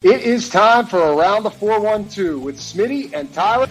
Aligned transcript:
It 0.00 0.20
is 0.20 0.48
time 0.48 0.86
for 0.86 1.00
Around 1.00 1.42
the 1.42 1.50
412 1.50 2.40
with 2.40 2.56
Smitty 2.56 3.12
and 3.12 3.34
Tyler. 3.34 3.66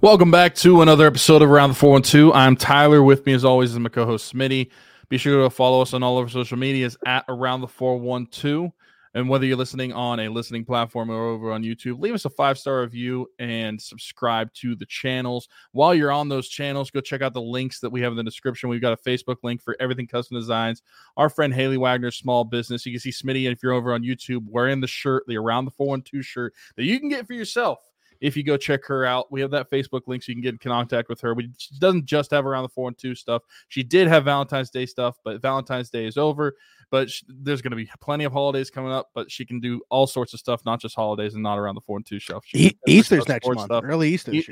Welcome 0.00 0.32
back 0.32 0.56
to 0.56 0.82
another 0.82 1.06
episode 1.06 1.40
of 1.40 1.52
Around 1.52 1.70
the 1.70 1.76
412. 1.76 2.32
I'm 2.34 2.56
Tyler. 2.56 3.00
With 3.00 3.24
me, 3.24 3.34
as 3.34 3.44
always, 3.44 3.70
is 3.70 3.78
my 3.78 3.88
co 3.88 4.04
host 4.04 4.34
Smitty. 4.34 4.70
Be 5.08 5.18
sure 5.18 5.44
to 5.44 5.50
follow 5.50 5.82
us 5.82 5.94
on 5.94 6.02
all 6.02 6.18
of 6.18 6.24
our 6.24 6.28
social 6.28 6.58
medias 6.58 6.96
at 7.06 7.26
Around 7.28 7.60
the 7.60 7.68
412. 7.68 8.72
And 9.14 9.28
whether 9.28 9.46
you're 9.46 9.56
listening 9.56 9.92
on 9.92 10.20
a 10.20 10.28
listening 10.28 10.64
platform 10.64 11.10
or 11.10 11.28
over 11.28 11.52
on 11.52 11.62
YouTube, 11.62 12.00
leave 12.00 12.14
us 12.14 12.24
a 12.24 12.30
five 12.30 12.58
star 12.58 12.80
review 12.80 13.26
and 13.38 13.80
subscribe 13.80 14.52
to 14.54 14.74
the 14.74 14.86
channels. 14.86 15.48
While 15.72 15.94
you're 15.94 16.12
on 16.12 16.28
those 16.28 16.48
channels, 16.48 16.90
go 16.90 17.00
check 17.00 17.22
out 17.22 17.34
the 17.34 17.40
links 17.40 17.80
that 17.80 17.90
we 17.90 18.00
have 18.02 18.12
in 18.12 18.16
the 18.16 18.24
description. 18.24 18.68
We've 18.68 18.80
got 18.80 18.92
a 18.92 19.08
Facebook 19.08 19.36
link 19.42 19.62
for 19.62 19.76
everything 19.80 20.06
custom 20.06 20.36
designs. 20.36 20.82
Our 21.16 21.30
friend 21.30 21.52
Haley 21.52 21.78
Wagner's 21.78 22.16
small 22.16 22.44
business. 22.44 22.84
You 22.84 22.92
can 22.92 23.00
see 23.00 23.10
Smitty, 23.10 23.46
and 23.46 23.56
if 23.56 23.62
you're 23.62 23.72
over 23.72 23.94
on 23.94 24.02
YouTube, 24.02 24.44
wearing 24.48 24.80
the 24.80 24.86
shirt, 24.86 25.24
the 25.26 25.38
Around 25.38 25.66
the 25.66 25.70
412 25.72 26.24
shirt 26.24 26.54
that 26.76 26.84
you 26.84 26.98
can 27.00 27.08
get 27.08 27.26
for 27.26 27.32
yourself 27.32 27.78
if 28.20 28.36
you 28.36 28.42
go 28.42 28.56
check 28.56 28.84
her 28.86 29.04
out. 29.04 29.30
We 29.30 29.40
have 29.40 29.50
that 29.52 29.70
Facebook 29.70 30.02
link 30.06 30.22
so 30.22 30.30
you 30.30 30.36
can 30.36 30.42
get 30.42 30.54
in 30.54 30.58
contact 30.58 31.08
with 31.08 31.20
her. 31.20 31.34
We, 31.34 31.50
she 31.56 31.78
doesn't 31.78 32.04
just 32.04 32.30
have 32.30 32.46
around 32.46 32.62
the 32.62 32.68
four 32.68 32.88
and 32.88 32.98
two 32.98 33.14
stuff. 33.14 33.42
She 33.68 33.82
did 33.82 34.08
have 34.08 34.24
Valentine's 34.24 34.70
Day 34.70 34.86
stuff, 34.86 35.18
but 35.24 35.40
Valentine's 35.40 35.90
Day 35.90 36.06
is 36.06 36.16
over. 36.16 36.56
But 36.90 37.10
she, 37.10 37.24
there's 37.28 37.62
going 37.62 37.72
to 37.72 37.76
be 37.76 37.88
plenty 38.00 38.24
of 38.24 38.32
holidays 38.32 38.70
coming 38.70 38.92
up. 38.92 39.10
But 39.14 39.30
she 39.30 39.44
can 39.44 39.60
do 39.60 39.80
all 39.90 40.06
sorts 40.06 40.32
of 40.34 40.40
stuff, 40.40 40.64
not 40.64 40.80
just 40.80 40.94
holidays 40.94 41.34
and 41.34 41.42
not 41.42 41.58
around 41.58 41.74
the 41.74 41.80
four 41.80 41.96
and 41.96 42.06
two 42.06 42.18
stuff. 42.20 42.44
E- 42.54 42.76
Easter's 42.86 43.28
next 43.28 43.46
month. 43.46 43.62
Stuff. 43.62 43.84
Early 43.84 44.08
Easter 44.08 44.32
e- 44.32 44.44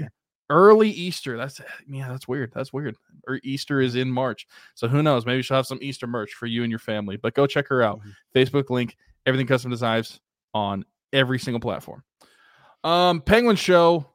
Early 0.48 0.90
Easter. 0.90 1.36
That's 1.36 1.60
yeah, 1.88 2.08
that's 2.08 2.28
weird. 2.28 2.52
That's 2.54 2.72
weird. 2.72 2.96
Or 3.26 3.40
Easter 3.42 3.80
is 3.80 3.96
in 3.96 4.10
March. 4.10 4.46
So 4.74 4.86
who 4.86 5.02
knows? 5.02 5.26
Maybe 5.26 5.42
she'll 5.42 5.56
have 5.56 5.66
some 5.66 5.80
Easter 5.82 6.06
merch 6.06 6.34
for 6.34 6.46
you 6.46 6.62
and 6.62 6.70
your 6.70 6.78
family. 6.78 7.16
But 7.16 7.34
go 7.34 7.46
check 7.46 7.66
her 7.68 7.82
out. 7.82 7.98
Mm-hmm. 7.98 8.38
Facebook 8.38 8.70
link, 8.70 8.96
everything 9.24 9.46
custom 9.48 9.72
designs 9.72 10.20
on 10.54 10.84
every 11.12 11.38
single 11.38 11.60
platform. 11.60 12.02
Um, 12.86 13.20
Penguin 13.20 13.56
show. 13.56 14.06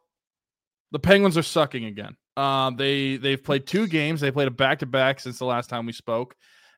The 0.92 1.00
Penguins 1.00 1.38
are 1.38 1.44
sucking 1.44 1.86
again. 1.86 2.16
Uh, 2.38 2.72
they 2.72 3.18
they've 3.18 3.42
played 3.42 3.68
two 3.68 3.88
games. 3.88 4.22
They 4.22 4.32
played 4.32 4.48
a 4.48 4.52
back 4.52 4.80
to 4.80 4.86
back 4.86 5.20
since 5.20 5.38
the 5.38 5.46
last 5.46 5.70
time 5.70 5.86
we 5.86 5.92
spoke, 5.92 6.36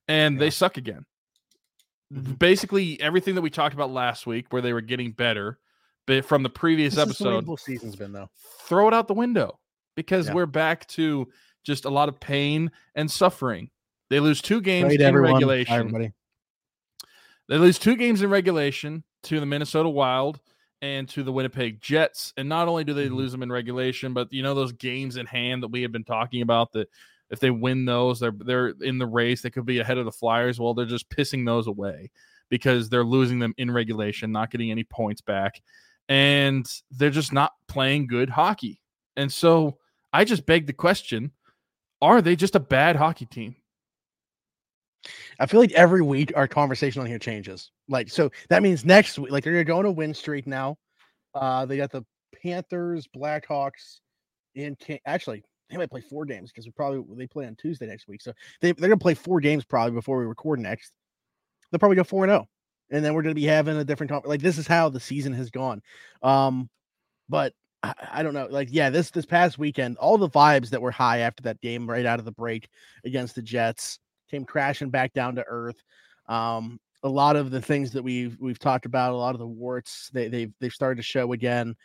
and 0.08 0.36
yeah. 0.36 0.40
they 0.40 0.50
suck 0.50 0.78
again. 0.78 1.06
Mm-hmm. 2.12 2.34
Basically, 2.34 3.00
everything 3.00 3.36
that 3.36 3.42
we 3.42 3.50
talked 3.50 3.74
about 3.76 3.92
last 3.92 4.26
week, 4.26 4.48
where 4.50 4.62
they 4.62 4.74
were 4.74 4.82
getting 4.82 5.12
better, 5.12 5.60
but 6.08 6.26
from 6.26 6.42
the 6.42 6.50
previous 6.50 6.96
this 6.96 7.04
episode, 7.04 7.46
the 7.46 7.56
season's 7.58 7.96
been 7.96 8.12
though. 8.12 8.30
Throw 8.62 8.88
it 8.88 8.94
out 8.94 9.08
the 9.08 9.14
window 9.14 9.60
because 9.96 10.28
yeah. 10.28 10.34
we're 10.34 10.48
back 10.48 10.88
to 10.90 11.28
just 11.64 11.86
a 11.86 11.90
lot 11.90 12.10
of 12.10 12.20
pain 12.20 12.72
and 12.96 13.10
suffering. 13.10 13.70
They 14.10 14.20
lose 14.20 14.42
two 14.42 14.62
games 14.62 14.88
Trade 14.88 15.02
in 15.02 15.08
everyone, 15.08 15.34
regulation. 15.34 15.74
Everybody. 15.74 16.12
They 17.50 17.58
lose 17.58 17.78
two 17.78 17.96
games 17.96 18.22
in 18.22 18.30
regulation 18.30 19.04
to 19.24 19.40
the 19.40 19.46
Minnesota 19.46 19.90
Wild 19.90 20.40
and 20.84 21.08
to 21.08 21.24
the 21.24 21.32
Winnipeg 21.32 21.80
Jets. 21.80 22.34
And 22.36 22.50
not 22.50 22.68
only 22.68 22.84
do 22.84 22.94
they 22.94 23.06
mm-hmm. 23.06 23.16
lose 23.16 23.32
them 23.32 23.42
in 23.42 23.52
regulation, 23.52 24.14
but 24.14 24.32
you 24.32 24.44
know 24.44 24.54
those 24.54 24.74
games 24.74 25.16
in 25.16 25.26
hand 25.26 25.64
that 25.64 25.70
we 25.70 25.82
have 25.82 25.94
been 25.94 26.04
talking 26.04 26.42
about 26.42 26.74
that 26.74 26.90
if 27.30 27.40
they 27.40 27.50
win 27.50 27.86
those, 27.86 28.20
they're 28.20 28.36
they're 28.38 28.74
in 28.82 29.00
the 29.00 29.08
race. 29.08 29.42
They 29.42 29.50
could 29.50 29.66
be 29.66 29.80
ahead 29.80 29.98
of 29.98 30.06
the 30.06 30.12
Flyers. 30.12 30.60
Well, 30.60 30.74
they're 30.74 30.86
just 30.86 31.10
pissing 31.10 31.46
those 31.46 31.68
away 31.68 32.12
because 32.50 32.90
they're 32.90 33.06
losing 33.06 33.40
them 33.40 33.56
in 33.58 33.72
regulation, 33.72 34.32
not 34.34 34.52
getting 34.52 34.72
any 34.72 34.84
points 34.84 35.22
back, 35.22 35.62
and 36.10 36.70
they're 36.92 37.10
just 37.10 37.32
not 37.32 37.54
playing 37.68 38.08
good 38.08 38.30
hockey. 38.30 38.82
And 39.16 39.32
so 39.32 39.78
I 40.12 40.26
just 40.26 40.46
beg 40.46 40.68
the 40.68 40.74
question: 40.74 41.32
Are 42.02 42.22
they 42.22 42.36
just 42.36 42.56
a 42.56 42.60
bad 42.60 42.98
hockey 42.98 43.26
team? 43.26 43.56
I 45.40 45.46
feel 45.46 45.60
like 45.60 45.72
every 45.72 46.02
week 46.02 46.32
our 46.36 46.48
conversation 46.48 47.02
on 47.02 47.08
here 47.08 47.20
changes. 47.20 47.72
Like, 47.90 48.10
so 48.10 48.32
that 48.50 48.64
means 48.64 48.86
next 48.86 49.18
week, 49.20 49.32
like 49.32 49.44
they're 49.44 49.64
going 49.64 49.84
to 49.84 49.92
win 49.92 50.14
streak 50.14 50.48
now. 50.48 50.78
Uh, 51.36 51.66
they 51.66 51.78
got 51.78 51.92
the 51.92 52.06
Panthers, 52.42 53.08
Blackhawks, 53.16 54.00
and 54.56 54.78
can- 54.80 55.00
actually 55.06 55.44
they 55.70 55.78
might 55.78 55.90
play 55.90 56.02
four 56.02 56.26
games 56.26 56.52
because 56.52 56.66
we 56.66 56.72
probably 56.72 57.04
they 57.16 57.28
play 57.28 57.46
on 57.46 57.56
Tuesday 57.56 57.88
next 57.88 58.08
week. 58.08 58.22
So 58.22 58.34
they 58.62 58.72
they're 58.72 58.90
gonna 58.90 58.98
play 58.98 59.16
four 59.16 59.40
games 59.40 59.66
probably 59.66 59.94
before 59.94 60.20
we 60.20 60.26
record 60.26 60.60
next. 60.60 60.92
They'll 61.72 61.80
probably 61.80 61.96
go 61.96 62.04
four 62.04 62.24
and 62.24 62.32
zero, 62.32 62.42
oh, 62.46 62.96
and 62.96 63.04
then 63.04 63.14
we're 63.14 63.24
gonna 63.24 63.34
be 63.34 63.46
having 63.46 63.78
a 63.78 63.84
different 63.84 64.28
like 64.28 64.42
this 64.42 64.58
is 64.58 64.68
how 64.68 64.90
the 64.90 65.00
season 65.00 65.34
has 65.34 65.50
gone. 65.50 65.82
Um, 66.22 66.70
but 67.30 67.54
I, 67.82 67.94
I 68.12 68.24
don't 68.24 68.34
know. 68.34 68.48
Like, 68.50 68.70
yeah, 68.72 68.90
this 68.90 69.10
this 69.10 69.26
past 69.26 69.58
weekend, 69.58 69.98
all 69.98 70.18
the 70.18 70.30
vibes 70.30 70.70
that 70.70 70.82
were 70.82 70.92
high 70.92 71.20
after 71.20 71.44
that 71.44 71.62
game 71.62 71.90
right 71.90 72.06
out 72.06 72.20
of 72.20 72.26
the 72.26 72.32
break 72.32 72.70
against 73.04 73.36
the 73.36 73.42
Jets 73.42 74.00
came 74.34 74.46
crashing 74.46 74.90
back 74.90 75.14
down 75.14 75.36
to 75.36 75.46
earth. 75.48 75.84
Um, 76.28 76.80
a 77.04 77.10
lot 77.10 77.36
of 77.36 77.52
the 77.52 77.62
things 77.62 77.92
that 77.92 78.04
we've 78.04 78.36
we've 78.40 78.60
talked 78.60 78.86
about, 78.86 79.14
a 79.14 79.16
lot 79.18 79.36
of 79.36 79.40
the 79.40 79.48
warts, 79.48 80.10
they 80.12 80.28
they've 80.28 80.52
they've 80.60 80.74
started 80.74 80.98
to 80.98 81.04
show 81.04 81.34
again. 81.34 81.76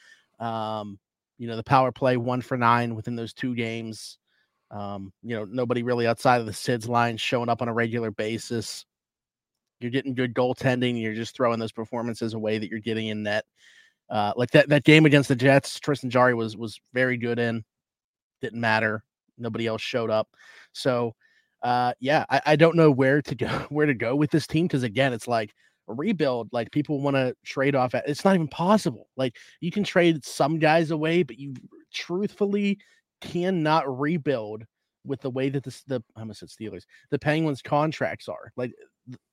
Um, 0.41 0.98
you 1.37 1.47
know, 1.47 1.56
the 1.56 1.62
power 1.62 1.92
play 1.92 2.16
one 2.16 2.41
for 2.41 2.56
nine 2.56 2.94
within 2.94 3.16
those 3.16 3.34
two 3.34 3.54
games. 3.54 4.19
Um, 4.70 5.12
you 5.22 5.37
know, 5.37 5.44
nobody 5.44 5.82
really 5.82 6.06
outside 6.06 6.41
of 6.41 6.47
the 6.47 6.53
Sid's 6.53 6.88
line 6.88 7.16
showing 7.16 7.48
up 7.48 7.60
on 7.62 7.69
a 7.69 7.72
regular 7.72 8.10
basis. 8.10 8.84
You're 9.81 9.91
getting 9.91 10.14
good 10.14 10.34
goaltending. 10.34 11.00
You're 11.00 11.14
just 11.14 11.37
throwing 11.37 11.58
those 11.58 11.72
performances 11.72 12.34
away 12.34 12.58
that 12.58 12.70
you're 12.70 12.81
getting 12.81 13.08
in 13.08 13.22
net. 13.22 13.44
Uh, 14.08 14.32
like 14.37 14.50
that 14.53 14.70
that 14.70 14.84
game 14.84 15.04
against 15.04 15.28
the 15.28 15.37
Jets, 15.37 15.78
Tristan 15.81 16.10
Jarry 16.10 16.34
was 16.34 16.56
was 16.56 16.81
very 16.94 17.19
good 17.19 17.38
in. 17.38 17.64
Didn't 18.41 18.60
matter. 18.60 19.04
Nobody 19.37 19.66
else 19.66 19.82
showed 19.82 20.10
up. 20.10 20.28
So 20.72 21.14
uh, 21.62 21.92
yeah, 22.00 22.24
I, 22.30 22.41
I 22.46 22.56
don't 22.56 22.76
know 22.76 22.91
where 22.91 23.22
to 23.22 23.34
go, 23.34 23.48
where 23.69 23.86
to 23.86 23.94
go 23.94 24.14
with 24.14 24.30
this 24.30 24.46
team 24.46 24.66
because 24.66 24.82
again, 24.82 25.12
it's 25.12 25.28
like 25.28 25.54
rebuild. 25.86 26.48
Like 26.52 26.70
people 26.70 27.00
want 27.00 27.16
to 27.16 27.34
trade 27.44 27.74
off. 27.74 27.94
At, 27.94 28.08
it's 28.08 28.24
not 28.24 28.34
even 28.34 28.48
possible. 28.48 29.08
Like 29.16 29.36
you 29.60 29.70
can 29.70 29.84
trade 29.84 30.24
some 30.24 30.58
guys 30.58 30.91
away, 30.91 31.22
but 31.22 31.38
you 31.38 31.54
truthfully 31.92 32.78
cannot 33.20 33.98
rebuild 33.98 34.64
with 35.04 35.20
the 35.20 35.30
way 35.30 35.48
that 35.48 35.64
this 35.64 35.82
the 35.84 36.02
I 36.16 36.20
almost 36.20 36.41
said 36.41 36.48
Steelers, 36.48 36.84
the 37.10 37.19
Penguins 37.19 37.62
contracts 37.62 38.28
are. 38.28 38.52
Like 38.56 38.72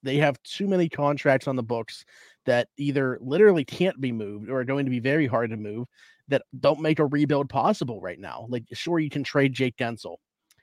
they 0.04 0.18
have 0.18 0.42
too 0.44 0.68
many 0.68 0.88
contracts 0.88 1.48
on 1.48 1.58
the 1.58 1.64
books 1.64 2.06
that 2.46 2.70
either 2.78 3.20
literally 3.22 3.66
can't 3.66 4.00
be 4.00 4.12
moved 4.12 4.50
or 4.50 4.62
are 4.62 4.66
going 4.66 4.86
to 4.86 4.92
be 4.92 5.00
very 5.00 5.28
hard 5.28 5.50
to 5.50 5.58
move 5.58 5.88
that 6.30 6.44
don't 6.60 6.80
make 6.80 7.00
a 7.00 7.06
rebuild 7.06 7.50
possible 7.50 8.00
right 8.00 8.20
now. 8.20 8.46
Like 8.50 8.64
sure 8.74 9.00
you 9.00 9.10
can 9.10 9.24
trade 9.24 9.54
Jake 9.54 9.76
Guentzel. 9.76 10.16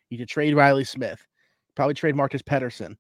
You 0.09 0.19
can 0.19 0.27
trade 0.27 0.55
Riley 0.55 0.85
Smith 0.85 1.23
probably 1.75 1.95
trade 1.95 2.17
Marcus 2.17 2.43
Pettersson. 2.43 2.97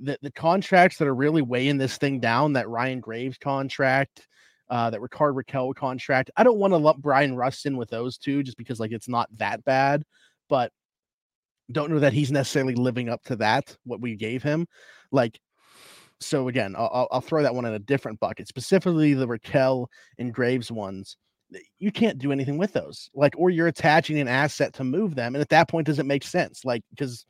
The 0.00 0.18
the 0.22 0.32
contracts 0.32 0.98
that 0.98 1.08
are 1.08 1.14
really 1.14 1.42
weighing 1.42 1.78
this 1.78 1.96
thing 1.96 2.20
down, 2.20 2.52
that 2.54 2.68
Ryan 2.68 3.00
Graves 3.00 3.38
contract, 3.38 4.26
uh, 4.68 4.90
that 4.90 5.00
Rickard 5.00 5.34
Rakell 5.34 5.74
contract. 5.74 6.30
I 6.36 6.44
don't 6.44 6.58
want 6.58 6.72
to 6.72 6.78
lump 6.78 6.98
Bryan 6.98 7.36
Rust 7.36 7.66
in 7.66 7.76
with 7.76 7.90
those 7.90 8.18
two 8.18 8.42
just 8.42 8.58
because 8.58 8.80
like 8.80 8.92
it's 8.92 9.08
not 9.08 9.28
that 9.38 9.64
bad, 9.64 10.02
but 10.48 10.72
don't 11.72 11.90
know 11.90 11.98
that 11.98 12.12
he's 12.12 12.30
necessarily 12.30 12.74
living 12.74 13.08
up 13.08 13.22
to 13.24 13.36
that 13.36 13.76
what 13.84 14.00
we 14.00 14.14
gave 14.16 14.42
him. 14.42 14.66
Like, 15.10 15.40
so 16.20 16.48
again, 16.48 16.74
I'll, 16.76 17.08
I'll 17.10 17.20
throw 17.20 17.42
that 17.42 17.54
one 17.54 17.64
in 17.64 17.74
a 17.74 17.78
different 17.78 18.20
bucket. 18.20 18.48
Specifically, 18.48 19.14
the 19.14 19.26
Rakell 19.26 19.86
and 20.18 20.32
Graves 20.32 20.70
ones. 20.70 21.16
You 21.78 21.92
can't 21.92 22.18
do 22.18 22.32
anything 22.32 22.58
with 22.58 22.72
those, 22.72 23.08
like, 23.14 23.34
or 23.36 23.50
you're 23.50 23.68
attaching 23.68 24.18
an 24.18 24.26
asset 24.26 24.72
to 24.74 24.84
move 24.84 25.14
them, 25.14 25.36
and 25.36 25.42
at 25.42 25.48
that 25.50 25.68
point, 25.68 25.86
does 25.86 26.00
it 26.00 26.06
make 26.06 26.24
sense? 26.24 26.64
Like, 26.64 26.82
because 26.90 27.24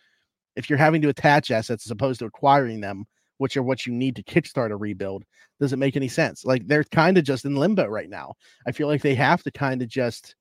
if 0.56 0.68
you're 0.68 0.78
having 0.78 1.02
to 1.02 1.08
attach 1.08 1.50
assets 1.50 1.86
as 1.86 1.90
opposed 1.90 2.18
to 2.20 2.26
acquiring 2.26 2.80
them, 2.80 3.04
which 3.38 3.56
are 3.56 3.62
what 3.62 3.86
you 3.86 3.92
need 3.92 4.16
to 4.16 4.22
kickstart 4.22 4.70
a 4.70 4.76
rebuild, 4.76 5.24
does 5.60 5.72
it 5.72 5.78
make 5.78 5.96
any 5.96 6.08
sense? 6.08 6.44
Like 6.44 6.66
they're 6.66 6.84
kind 6.84 7.18
of 7.18 7.24
just 7.24 7.44
in 7.44 7.54
limbo 7.54 7.86
right 7.86 8.08
now. 8.08 8.34
I 8.66 8.72
feel 8.72 8.88
like 8.88 9.02
they 9.02 9.14
have 9.14 9.42
to 9.44 9.50
kind 9.50 9.82
of 9.82 9.88
just 9.88 10.34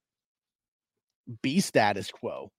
be 1.42 1.60
status 1.60 2.10
quo. 2.12 2.52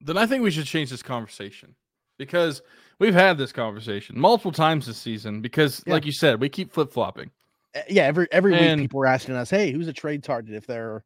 Then 0.00 0.16
I 0.16 0.26
think 0.26 0.42
we 0.42 0.50
should 0.50 0.66
change 0.66 0.90
this 0.90 1.02
conversation 1.02 1.74
because 2.18 2.62
we've 2.98 3.14
had 3.14 3.38
this 3.38 3.52
conversation 3.52 4.18
multiple 4.18 4.52
times 4.52 4.86
this 4.86 4.98
season. 4.98 5.40
Because, 5.40 5.82
yeah. 5.86 5.94
like 5.94 6.04
you 6.04 6.12
said, 6.12 6.40
we 6.40 6.48
keep 6.48 6.72
flip 6.72 6.92
flopping. 6.92 7.30
Eh, 7.74 7.82
yeah, 7.88 8.04
every 8.04 8.28
every 8.30 8.54
and, 8.54 8.80
week 8.80 8.90
people 8.90 9.00
are 9.00 9.06
asking 9.06 9.36
us, 9.36 9.50
"Hey, 9.50 9.72
who's 9.72 9.88
a 9.88 9.92
trade 9.92 10.22
target 10.22 10.54
if 10.54 10.66
they're 10.66 11.02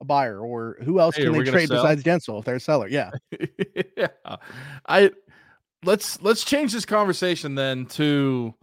a 0.00 0.04
buyer, 0.04 0.40
or 0.40 0.76
who 0.82 1.00
else 1.00 1.16
hey, 1.16 1.24
can 1.24 1.32
they 1.32 1.44
trade 1.44 1.68
besides 1.68 2.02
Guentzel 2.02 2.38
if 2.38 2.44
they're 2.44 2.56
a 2.56 2.60
seller? 2.60 2.88
Yeah. 2.88 3.10
yeah. 3.96 4.36
I 4.86 5.10
let's 5.84 6.20
let's 6.22 6.44
change 6.44 6.72
this 6.72 6.84
conversation 6.84 7.54
then 7.54 7.86
to 7.86 8.54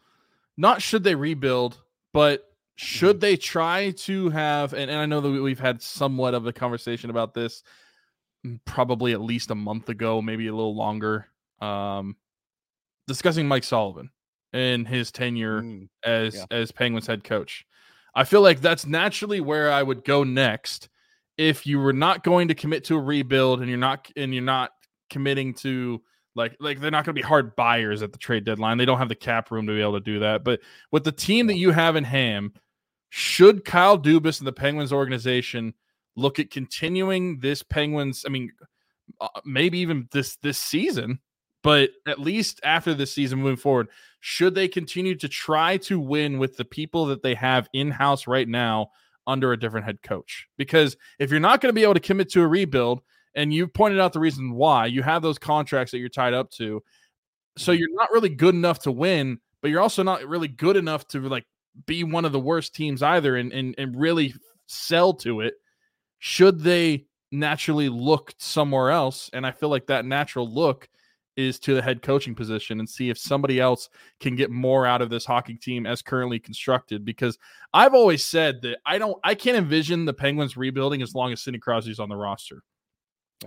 not 0.57 0.81
should 0.81 1.03
they 1.03 1.15
rebuild, 1.15 1.81
but 2.13 2.47
should 2.75 3.17
mm-hmm. 3.17 3.21
they 3.21 3.37
try 3.37 3.91
to 3.91 4.29
have 4.29 4.73
and, 4.73 4.89
and 4.89 4.99
I 4.99 5.05
know 5.05 5.21
that 5.21 5.29
we've 5.29 5.59
had 5.59 5.81
somewhat 5.81 6.33
of 6.33 6.45
a 6.45 6.53
conversation 6.53 7.09
about 7.09 7.33
this 7.33 7.63
mm, 8.45 8.59
probably 8.65 9.13
at 9.13 9.21
least 9.21 9.51
a 9.51 9.55
month 9.55 9.89
ago, 9.89 10.21
maybe 10.21 10.47
a 10.47 10.55
little 10.55 10.75
longer. 10.75 11.27
Um 11.59 12.15
discussing 13.07 13.47
Mike 13.47 13.63
Sullivan 13.63 14.09
and 14.53 14.87
his 14.87 15.11
tenure 15.11 15.61
mm, 15.61 15.89
as 16.03 16.35
yeah. 16.35 16.45
as 16.51 16.71
Penguins 16.71 17.07
head 17.07 17.23
coach. 17.23 17.65
I 18.13 18.25
feel 18.25 18.41
like 18.41 18.59
that's 18.59 18.85
naturally 18.85 19.39
where 19.39 19.71
I 19.71 19.81
would 19.81 20.03
go 20.03 20.23
next 20.23 20.89
if 21.41 21.65
you 21.65 21.79
were 21.79 21.91
not 21.91 22.23
going 22.23 22.47
to 22.47 22.53
commit 22.53 22.83
to 22.83 22.95
a 22.95 23.01
rebuild 23.01 23.61
and 23.61 23.69
you're 23.69 23.77
not 23.79 24.07
and 24.15 24.31
you're 24.31 24.43
not 24.43 24.71
committing 25.09 25.55
to 25.55 25.99
like 26.35 26.55
like 26.59 26.79
they're 26.79 26.91
not 26.91 27.03
going 27.03 27.15
to 27.15 27.19
be 27.19 27.27
hard 27.27 27.55
buyers 27.55 28.03
at 28.03 28.11
the 28.11 28.19
trade 28.19 28.45
deadline. 28.45 28.77
They 28.77 28.85
don't 28.85 28.99
have 28.99 29.09
the 29.09 29.15
cap 29.15 29.49
room 29.49 29.65
to 29.65 29.73
be 29.73 29.81
able 29.81 29.93
to 29.93 29.99
do 29.99 30.19
that. 30.19 30.43
But 30.43 30.59
with 30.91 31.03
the 31.03 31.11
team 31.11 31.47
that 31.47 31.57
you 31.57 31.71
have 31.71 31.95
in 31.95 32.03
Ham, 32.03 32.53
should 33.09 33.65
Kyle 33.65 33.97
Dubas 33.97 34.39
and 34.39 34.47
the 34.47 34.53
Penguins 34.53 34.93
organization 34.93 35.73
look 36.15 36.37
at 36.37 36.51
continuing 36.51 37.39
this 37.39 37.63
Penguins? 37.63 38.23
I 38.23 38.29
mean, 38.29 38.51
uh, 39.19 39.27
maybe 39.43 39.79
even 39.79 40.07
this 40.11 40.35
this 40.37 40.59
season, 40.59 41.19
but 41.63 41.89
at 42.05 42.19
least 42.19 42.59
after 42.63 42.93
this 42.93 43.11
season 43.11 43.39
moving 43.39 43.57
forward, 43.57 43.87
should 44.19 44.53
they 44.53 44.67
continue 44.67 45.15
to 45.15 45.27
try 45.27 45.77
to 45.77 45.99
win 45.99 46.37
with 46.37 46.55
the 46.55 46.65
people 46.65 47.07
that 47.07 47.23
they 47.23 47.33
have 47.33 47.67
in 47.73 47.89
house 47.89 48.27
right 48.27 48.47
now 48.47 48.91
under 49.27 49.53
a 49.53 49.59
different 49.59 49.85
head 49.85 50.01
coach? 50.01 50.47
Because 50.57 50.97
if 51.19 51.31
you're 51.31 51.39
not 51.39 51.61
going 51.61 51.69
to 51.69 51.75
be 51.75 51.83
able 51.83 51.93
to 51.93 51.99
commit 51.99 52.29
to 52.31 52.41
a 52.41 52.47
rebuild 52.47 53.01
and 53.35 53.53
you 53.53 53.67
pointed 53.67 53.99
out 53.99 54.13
the 54.13 54.19
reason 54.19 54.53
why 54.53 54.85
you 54.85 55.03
have 55.03 55.21
those 55.21 55.39
contracts 55.39 55.91
that 55.91 55.99
you're 55.99 56.09
tied 56.09 56.33
up 56.33 56.49
to. 56.51 56.83
So 57.57 57.71
mm-hmm. 57.71 57.79
you're 57.79 57.93
not 57.93 58.11
really 58.11 58.29
good 58.29 58.55
enough 58.55 58.79
to 58.79 58.91
win, 58.91 59.39
but 59.61 59.71
you're 59.71 59.81
also 59.81 60.03
not 60.03 60.27
really 60.27 60.47
good 60.47 60.77
enough 60.77 61.07
to 61.09 61.21
like 61.21 61.45
be 61.85 62.03
one 62.03 62.25
of 62.25 62.31
the 62.31 62.39
worst 62.39 62.75
teams 62.75 63.01
either 63.01 63.37
and 63.37 63.51
and, 63.53 63.75
and 63.77 63.99
really 63.99 64.33
sell 64.67 65.13
to 65.13 65.41
it. 65.41 65.55
Should 66.19 66.59
they 66.59 67.05
naturally 67.31 67.89
look 67.89 68.33
somewhere 68.37 68.91
else? 68.91 69.29
And 69.33 69.45
I 69.45 69.51
feel 69.51 69.69
like 69.69 69.87
that 69.87 70.05
natural 70.05 70.51
look 70.51 70.89
is 71.37 71.59
to 71.59 71.73
the 71.73 71.81
head 71.81 72.01
coaching 72.01 72.35
position 72.35 72.79
and 72.79 72.89
see 72.89 73.09
if 73.09 73.17
somebody 73.17 73.59
else 73.59 73.89
can 74.19 74.35
get 74.35 74.51
more 74.51 74.85
out 74.85 75.01
of 75.01 75.09
this 75.09 75.25
hockey 75.25 75.55
team 75.55 75.85
as 75.85 76.01
currently 76.01 76.39
constructed. 76.39 77.05
Because 77.05 77.37
I've 77.73 77.93
always 77.93 78.25
said 78.25 78.61
that 78.63 78.79
I 78.85 78.97
don't, 78.97 79.17
I 79.23 79.35
can't 79.35 79.57
envision 79.57 80.05
the 80.05 80.13
Penguins 80.13 80.57
rebuilding 80.57 81.01
as 81.01 81.15
long 81.15 81.31
as 81.31 81.41
Sidney 81.41 81.59
Crosby's 81.59 81.99
on 81.99 82.09
the 82.09 82.15
roster. 82.15 82.63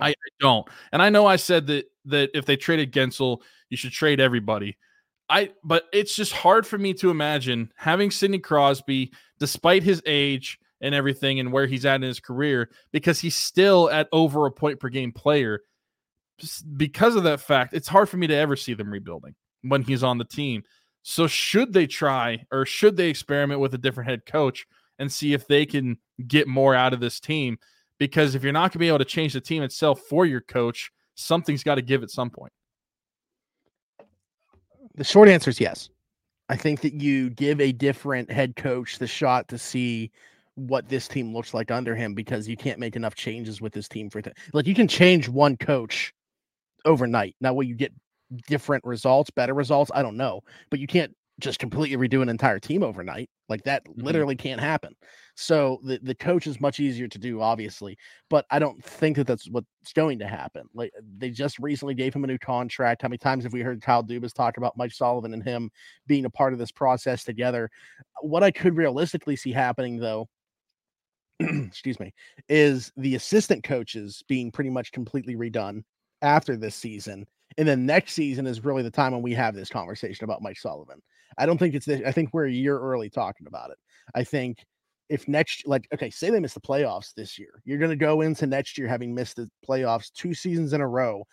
I, 0.00 0.10
I, 0.10 0.14
don't. 0.40 0.66
And 0.92 1.02
I 1.02 1.10
know 1.10 1.26
I 1.26 1.36
said 1.36 1.66
that 1.68 1.86
that 2.06 2.30
if 2.34 2.44
they 2.46 2.56
traded 2.56 2.92
Guentzel, 2.92 3.40
you 3.70 3.76
should 3.76 3.92
trade 3.92 4.20
everybody. 4.20 4.76
I 5.28 5.52
but 5.62 5.84
it's 5.92 6.14
just 6.14 6.32
hard 6.32 6.66
for 6.66 6.76
me 6.76 6.92
to 6.94 7.10
imagine 7.10 7.72
having 7.76 8.10
Sidney 8.10 8.38
Crosby, 8.38 9.12
despite 9.38 9.82
his 9.82 10.02
age 10.06 10.58
and 10.80 10.94
everything 10.94 11.40
and 11.40 11.50
where 11.50 11.66
he's 11.66 11.86
at 11.86 11.96
in 11.96 12.02
his 12.02 12.20
career, 12.20 12.70
because 12.92 13.20
he's 13.20 13.34
still 13.34 13.88
at 13.90 14.08
over 14.12 14.46
a 14.46 14.50
point 14.50 14.80
per 14.80 14.88
game 14.88 15.12
player. 15.12 15.62
Because 16.76 17.16
of 17.16 17.24
that 17.24 17.40
fact, 17.40 17.74
it's 17.74 17.88
hard 17.88 18.08
for 18.08 18.16
me 18.16 18.26
to 18.26 18.34
ever 18.34 18.56
see 18.56 18.74
them 18.74 18.90
rebuilding 18.90 19.34
when 19.62 19.82
he's 19.82 20.02
on 20.02 20.18
the 20.18 20.24
team. 20.24 20.62
So 21.02 21.26
should 21.26 21.72
they 21.72 21.86
try 21.86 22.44
or 22.50 22.66
should 22.66 22.96
they 22.96 23.08
experiment 23.08 23.60
with 23.60 23.74
a 23.74 23.78
different 23.78 24.08
head 24.08 24.26
coach 24.26 24.66
and 24.98 25.12
see 25.12 25.32
if 25.32 25.46
they 25.46 25.66
can 25.66 25.98
get 26.26 26.48
more 26.48 26.74
out 26.74 26.92
of 26.92 27.00
this 27.00 27.20
team? 27.20 27.58
because 27.98 28.34
if 28.34 28.42
you're 28.42 28.52
not 28.52 28.62
going 28.62 28.72
to 28.72 28.78
be 28.78 28.88
able 28.88 28.98
to 28.98 29.04
change 29.04 29.32
the 29.32 29.40
team 29.40 29.62
itself 29.62 30.00
for 30.08 30.26
your 30.26 30.40
coach, 30.40 30.90
something's 31.14 31.62
got 31.62 31.76
to 31.76 31.82
give 31.82 32.02
at 32.02 32.10
some 32.10 32.30
point. 32.30 32.52
The 34.96 35.04
short 35.04 35.28
answer 35.28 35.50
is 35.50 35.60
yes. 35.60 35.88
I 36.48 36.56
think 36.56 36.82
that 36.82 36.94
you 36.94 37.30
give 37.30 37.60
a 37.60 37.72
different 37.72 38.30
head 38.30 38.56
coach 38.56 38.98
the 38.98 39.06
shot 39.06 39.48
to 39.48 39.58
see 39.58 40.10
what 40.56 40.88
this 40.88 41.08
team 41.08 41.32
looks 41.32 41.54
like 41.54 41.70
under 41.70 41.96
him 41.96 42.14
because 42.14 42.46
you 42.46 42.56
can't 42.56 42.78
make 42.78 42.94
enough 42.94 43.14
changes 43.14 43.60
with 43.60 43.72
this 43.72 43.88
team 43.88 44.08
for 44.08 44.22
th- 44.22 44.36
like 44.52 44.66
you 44.66 44.74
can 44.74 44.86
change 44.86 45.28
one 45.28 45.56
coach 45.56 46.12
overnight. 46.84 47.36
Now, 47.40 47.54
will 47.54 47.64
you 47.64 47.74
get 47.74 47.92
different 48.46 48.84
results, 48.84 49.30
better 49.30 49.54
results? 49.54 49.90
I 49.94 50.02
don't 50.02 50.16
know, 50.16 50.42
but 50.70 50.80
you 50.80 50.86
can't 50.86 51.14
just 51.40 51.58
completely 51.58 51.96
redo 51.96 52.22
an 52.22 52.28
entire 52.28 52.60
team 52.60 52.82
overnight. 52.82 53.28
Like 53.48 53.64
that 53.64 53.84
mm-hmm. 53.84 54.02
literally 54.02 54.36
can't 54.36 54.60
happen. 54.60 54.94
So 55.34 55.80
the, 55.82 55.98
the 56.02 56.14
coach 56.14 56.46
is 56.46 56.60
much 56.60 56.78
easier 56.78 57.08
to 57.08 57.18
do, 57.18 57.40
obviously, 57.40 57.98
but 58.30 58.46
I 58.50 58.58
don't 58.58 58.82
think 58.82 59.16
that 59.16 59.26
that's 59.26 59.48
what's 59.50 59.66
going 59.94 60.20
to 60.20 60.28
happen. 60.28 60.66
Like 60.74 60.92
they 61.18 61.30
just 61.30 61.58
recently 61.58 61.94
gave 61.94 62.14
him 62.14 62.24
a 62.24 62.28
new 62.28 62.38
contract. 62.38 63.02
How 63.02 63.08
many 63.08 63.18
times 63.18 63.44
have 63.44 63.52
we 63.52 63.62
heard 63.62 63.82
Kyle 63.82 64.04
Dubas 64.04 64.32
talk 64.32 64.56
about 64.56 64.76
Mike 64.76 64.92
Sullivan 64.92 65.34
and 65.34 65.42
him 65.42 65.70
being 66.06 66.24
a 66.24 66.30
part 66.30 66.52
of 66.52 66.58
this 66.58 66.72
process 66.72 67.24
together? 67.24 67.68
What 68.20 68.44
I 68.44 68.52
could 68.52 68.76
realistically 68.76 69.36
see 69.36 69.52
happening, 69.52 69.98
though, 69.98 70.28
excuse 71.40 71.98
me, 71.98 72.14
is 72.48 72.92
the 72.96 73.16
assistant 73.16 73.64
coaches 73.64 74.22
being 74.28 74.52
pretty 74.52 74.70
much 74.70 74.92
completely 74.92 75.34
redone 75.34 75.82
after 76.24 76.56
this 76.56 76.74
season. 76.74 77.26
And 77.56 77.68
then 77.68 77.86
next 77.86 78.14
season 78.14 78.46
is 78.46 78.64
really 78.64 78.82
the 78.82 78.90
time 78.90 79.12
when 79.12 79.22
we 79.22 79.34
have 79.34 79.54
this 79.54 79.68
conversation 79.68 80.24
about 80.24 80.42
Mike 80.42 80.58
Sullivan. 80.58 81.00
I 81.38 81.46
don't 81.46 81.58
think 81.58 81.74
it's. 81.74 81.88
I 81.88 82.10
think 82.10 82.30
we're 82.32 82.46
a 82.46 82.52
year 82.52 82.78
early 82.78 83.10
talking 83.10 83.46
about 83.46 83.70
it. 83.70 83.78
I 84.14 84.24
think 84.24 84.64
if 85.08 85.28
next, 85.28 85.66
like, 85.66 85.86
okay, 85.92 86.10
say 86.10 86.30
they 86.30 86.40
miss 86.40 86.54
the 86.54 86.60
playoffs 86.60 87.12
this 87.14 87.38
year, 87.38 87.60
you're 87.64 87.78
going 87.78 87.90
to 87.90 87.96
go 87.96 88.22
into 88.22 88.46
next 88.46 88.78
year 88.78 88.88
having 88.88 89.14
missed 89.14 89.36
the 89.36 89.48
playoffs 89.68 90.12
two 90.12 90.34
seasons 90.34 90.72
in 90.72 90.80
a 90.80 90.88
row. 90.88 91.24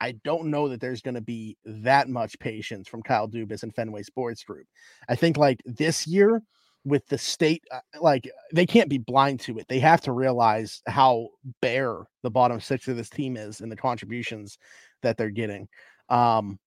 I 0.00 0.12
don't 0.24 0.46
know 0.46 0.68
that 0.68 0.80
there's 0.80 1.00
going 1.00 1.14
to 1.14 1.20
be 1.20 1.56
that 1.64 2.08
much 2.08 2.38
patience 2.40 2.88
from 2.88 3.02
Kyle 3.02 3.28
Dubas 3.28 3.62
and 3.62 3.74
Fenway 3.74 4.02
Sports 4.02 4.42
Group. 4.42 4.66
I 5.08 5.14
think 5.14 5.36
like 5.36 5.60
this 5.64 6.06
year 6.06 6.42
with 6.84 7.06
the 7.06 7.18
state, 7.18 7.64
uh, 7.70 7.80
like 8.00 8.28
they 8.52 8.66
can't 8.66 8.88
be 8.88 8.98
blind 8.98 9.40
to 9.40 9.58
it. 9.58 9.66
They 9.68 9.78
have 9.80 10.00
to 10.02 10.12
realize 10.12 10.82
how 10.86 11.28
bare 11.60 11.98
the 12.22 12.30
bottom 12.30 12.60
six 12.60 12.88
of 12.88 12.96
this 12.96 13.10
team 13.10 13.36
is 13.36 13.60
and 13.60 13.70
the 13.70 13.76
contributions 13.76 14.58
that 15.02 15.16
they're 15.16 15.30
getting. 15.30 15.68
Um, 16.08 16.58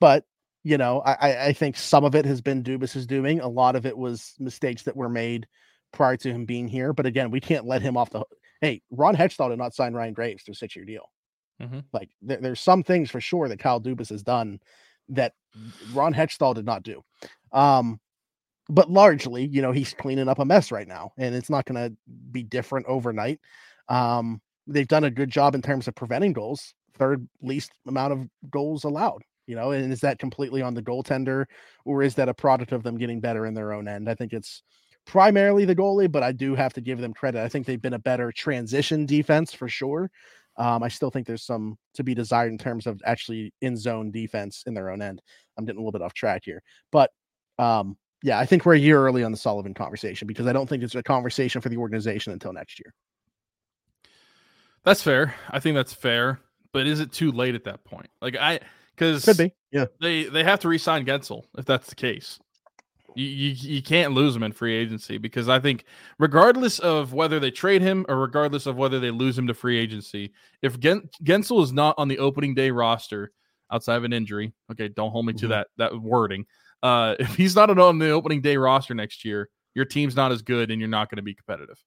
but 0.00 0.24
you 0.62 0.78
know, 0.78 1.00
I, 1.00 1.46
I 1.48 1.52
think 1.52 1.76
some 1.76 2.04
of 2.04 2.14
it 2.14 2.24
has 2.24 2.40
been 2.40 2.62
Dubas's 2.62 3.06
doing. 3.06 3.40
A 3.40 3.48
lot 3.48 3.76
of 3.76 3.84
it 3.84 3.96
was 3.96 4.34
mistakes 4.38 4.82
that 4.84 4.96
were 4.96 5.10
made 5.10 5.46
prior 5.92 6.16
to 6.16 6.32
him 6.32 6.46
being 6.46 6.68
here. 6.68 6.94
But 6.94 7.04
again, 7.04 7.30
we 7.30 7.40
can't 7.40 7.66
let 7.66 7.82
him 7.82 7.96
off 7.96 8.10
the. 8.10 8.24
Hey, 8.62 8.80
Ron 8.90 9.14
Hextall 9.14 9.50
did 9.50 9.58
not 9.58 9.74
sign 9.74 9.92
Ryan 9.92 10.14
Graves 10.14 10.44
to 10.44 10.52
a 10.52 10.54
six-year 10.54 10.86
deal. 10.86 11.10
Mm-hmm. 11.60 11.80
Like 11.92 12.08
there, 12.22 12.38
there's 12.38 12.60
some 12.60 12.82
things 12.82 13.10
for 13.10 13.20
sure 13.20 13.48
that 13.48 13.58
Kyle 13.58 13.80
Dubas 13.80 14.08
has 14.08 14.22
done 14.22 14.58
that 15.10 15.34
Ron 15.92 16.14
Hextall 16.14 16.54
did 16.54 16.64
not 16.64 16.82
do. 16.82 17.04
Um, 17.52 18.00
but 18.68 18.90
largely, 18.90 19.46
you 19.46 19.62
know, 19.62 19.72
he's 19.72 19.94
cleaning 19.94 20.28
up 20.28 20.38
a 20.38 20.44
mess 20.44 20.72
right 20.72 20.88
now, 20.88 21.12
and 21.18 21.34
it's 21.34 21.50
not 21.50 21.64
going 21.64 21.90
to 21.90 21.96
be 22.30 22.42
different 22.42 22.86
overnight. 22.86 23.40
Um, 23.88 24.40
they've 24.66 24.88
done 24.88 25.04
a 25.04 25.10
good 25.10 25.30
job 25.30 25.54
in 25.54 25.62
terms 25.62 25.88
of 25.88 25.94
preventing 25.94 26.32
goals, 26.32 26.74
third 26.96 27.28
least 27.42 27.72
amount 27.86 28.12
of 28.12 28.28
goals 28.50 28.84
allowed 28.84 29.22
you 29.46 29.56
know, 29.56 29.72
and 29.72 29.92
is 29.92 30.00
that 30.00 30.18
completely 30.18 30.62
on 30.62 30.74
the 30.74 30.82
goaltender 30.82 31.46
or 31.84 32.02
is 32.02 32.14
that 32.14 32.28
a 32.28 32.34
product 32.34 32.72
of 32.72 32.82
them 32.82 32.98
getting 32.98 33.20
better 33.20 33.46
in 33.46 33.54
their 33.54 33.72
own 33.72 33.88
end? 33.88 34.08
I 34.08 34.14
think 34.14 34.32
it's 34.32 34.62
primarily 35.06 35.64
the 35.64 35.76
goalie, 35.76 36.10
but 36.10 36.22
I 36.22 36.32
do 36.32 36.54
have 36.54 36.72
to 36.74 36.80
give 36.80 37.00
them 37.00 37.12
credit. 37.12 37.42
I 37.42 37.48
think 37.48 37.66
they've 37.66 37.80
been 37.80 37.94
a 37.94 37.98
better 37.98 38.32
transition 38.32 39.06
defense 39.06 39.52
for 39.52 39.68
sure. 39.68 40.10
Um, 40.56 40.82
I 40.82 40.88
still 40.88 41.10
think 41.10 41.26
there's 41.26 41.44
some 41.44 41.76
to 41.94 42.04
be 42.04 42.14
desired 42.14 42.52
in 42.52 42.58
terms 42.58 42.86
of 42.86 43.02
actually 43.04 43.52
in 43.60 43.76
zone 43.76 44.10
defense 44.10 44.62
in 44.66 44.74
their 44.74 44.90
own 44.90 45.02
end. 45.02 45.20
I'm 45.58 45.64
getting 45.64 45.78
a 45.78 45.80
little 45.80 45.92
bit 45.92 46.02
off 46.02 46.14
track 46.14 46.42
here, 46.44 46.62
but 46.92 47.10
um, 47.58 47.96
yeah, 48.24 48.38
I 48.38 48.46
think 48.46 48.64
we're 48.64 48.74
a 48.74 48.78
year 48.78 49.04
early 49.04 49.22
on 49.22 49.32
the 49.32 49.36
Sullivan 49.36 49.74
conversation 49.74 50.26
because 50.26 50.46
I 50.46 50.54
don't 50.54 50.66
think 50.66 50.82
it's 50.82 50.94
a 50.94 51.02
conversation 51.02 51.60
for 51.60 51.68
the 51.68 51.76
organization 51.76 52.32
until 52.32 52.54
next 52.54 52.80
year. 52.80 52.94
That's 54.82 55.02
fair. 55.02 55.34
I 55.50 55.60
think 55.60 55.74
that's 55.74 55.92
fair, 55.92 56.40
but 56.72 56.86
is 56.86 57.00
it 57.00 57.12
too 57.12 57.32
late 57.32 57.54
at 57.54 57.64
that 57.64 57.84
point? 57.84 58.08
Like 58.22 58.34
I, 58.36 58.60
because 58.96 59.26
could 59.26 59.36
be. 59.36 59.52
Yeah, 59.72 59.86
they 60.00 60.24
they 60.24 60.42
have 60.42 60.58
to 60.60 60.68
re-sign 60.68 61.04
Guentzel 61.04 61.44
if 61.58 61.66
that's 61.66 61.88
the 61.88 61.94
case. 61.94 62.38
You, 63.14 63.26
you 63.26 63.50
you 63.50 63.82
can't 63.82 64.14
lose 64.14 64.34
him 64.34 64.42
in 64.42 64.52
free 64.52 64.74
agency 64.74 65.18
because 65.18 65.50
I 65.50 65.60
think 65.60 65.84
regardless 66.18 66.78
of 66.78 67.12
whether 67.12 67.38
they 67.38 67.50
trade 67.50 67.82
him 67.82 68.06
or 68.08 68.16
regardless 68.18 68.64
of 68.64 68.76
whether 68.76 69.00
they 69.00 69.10
lose 69.10 69.36
him 69.36 69.46
to 69.48 69.54
free 69.54 69.78
agency, 69.78 70.32
if 70.62 70.80
Gen- 70.80 71.10
Guentzel 71.22 71.62
is 71.62 71.74
not 71.74 71.94
on 71.98 72.08
the 72.08 72.18
opening 72.20 72.54
day 72.54 72.70
roster 72.70 73.32
outside 73.70 73.96
of 73.96 74.04
an 74.04 74.14
injury, 74.14 74.54
okay, 74.72 74.88
don't 74.88 75.10
hold 75.10 75.26
me 75.26 75.34
mm-hmm. 75.34 75.40
to 75.40 75.48
that 75.48 75.66
that 75.76 76.00
wording. 76.00 76.46
Uh, 76.84 77.16
if 77.18 77.34
he's 77.34 77.56
not 77.56 77.76
on 77.76 77.98
the 77.98 78.10
opening 78.10 78.40
day 78.40 78.56
roster 78.56 78.94
next 78.94 79.24
year, 79.24 79.48
your 79.74 79.86
team's 79.86 80.14
not 80.14 80.30
as 80.30 80.42
good 80.42 80.70
and 80.70 80.80
you're 80.80 80.88
not 80.88 81.10
going 81.10 81.16
to 81.16 81.22
be 81.22 81.34
competitive. 81.34 81.82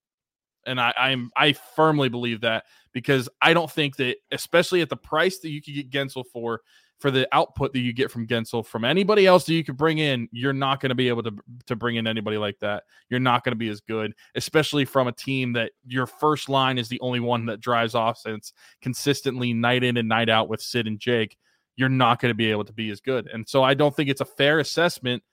And 0.66 0.82
I, 0.82 0.94
I'm 0.98 1.32
I 1.38 1.54
firmly 1.54 2.10
believe 2.10 2.42
that 2.42 2.66
because 2.92 3.30
I 3.42 3.54
don't 3.54 3.72
think 3.72 3.96
that, 3.98 4.18
especially 4.34 4.82
at 4.82 4.89
the 4.89 4.98
price 4.98 5.39
that 5.39 5.50
you 5.50 5.62
could 5.62 5.75
get 5.75 5.89
Guentzel 5.89 6.25
for, 6.34 6.60
for 7.00 7.10
the 7.10 7.27
output 7.32 7.72
that 7.72 7.80
you 7.80 7.94
get 7.94 8.12
from 8.12 8.27
Guentzel 8.27 8.66
from 8.66 8.84
anybody 8.84 9.25
else 9.25 9.46
that 9.46 9.54
you 9.54 9.63
could 9.63 9.77
bring 9.77 10.00
in, 10.00 10.27
you're 10.32 10.51
not 10.51 10.82
going 10.82 10.89
to 10.89 10.96
be 10.96 11.08
able 11.08 11.24
to 11.24 11.32
to 11.68 11.77
bring 11.77 11.96
in 11.96 12.06
anybody 12.06 12.38
like 12.38 12.60
that. 12.60 12.84
You're 13.10 13.22
not 13.22 13.46
going 13.46 13.54
to 13.54 13.58
be 13.58 13.70
as 13.70 13.80
good, 13.80 14.13
especially 14.36 14.84
from 14.84 15.08
a 15.08 15.13
team 15.13 15.54
that 15.54 15.72
your 15.86 16.08
first 16.08 16.50
line 16.50 16.77
is 16.77 16.89
the 16.89 17.00
only 17.00 17.22
one 17.22 17.46
that 17.46 17.62
drives 17.62 17.96
offense 17.96 18.51
consistently 18.82 19.54
night 19.54 19.86
in 19.86 19.96
and 19.96 20.10
night 20.10 20.27
out 20.27 20.50
with 20.50 20.62
Sid 20.62 20.88
and 20.88 21.00
Jake. 21.00 21.38
You're 21.77 21.89
not 21.89 22.19
going 22.19 22.31
to 22.31 22.36
be 22.36 22.51
able 22.51 22.65
to 22.65 22.74
be 22.74 22.89
as 22.89 23.00
good, 23.00 23.27
and 23.27 23.48
so 23.48 23.63
I 23.63 23.74
don't 23.74 23.96
think 23.96 24.10
it's 24.10 24.22
a 24.22 24.25
fair 24.25 24.60
assessment 24.60 25.24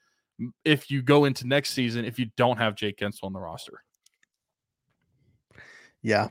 if 0.63 0.89
you 0.89 1.01
go 1.01 1.25
into 1.25 1.47
next 1.47 1.71
season 1.71 2.05
if 2.05 2.19
you 2.19 2.27
don't 2.37 2.57
have 2.57 2.75
Jake 2.75 2.99
Guentzel 2.99 3.23
on 3.23 3.33
the 3.33 3.39
roster. 3.39 3.81
Yeah, 6.01 6.29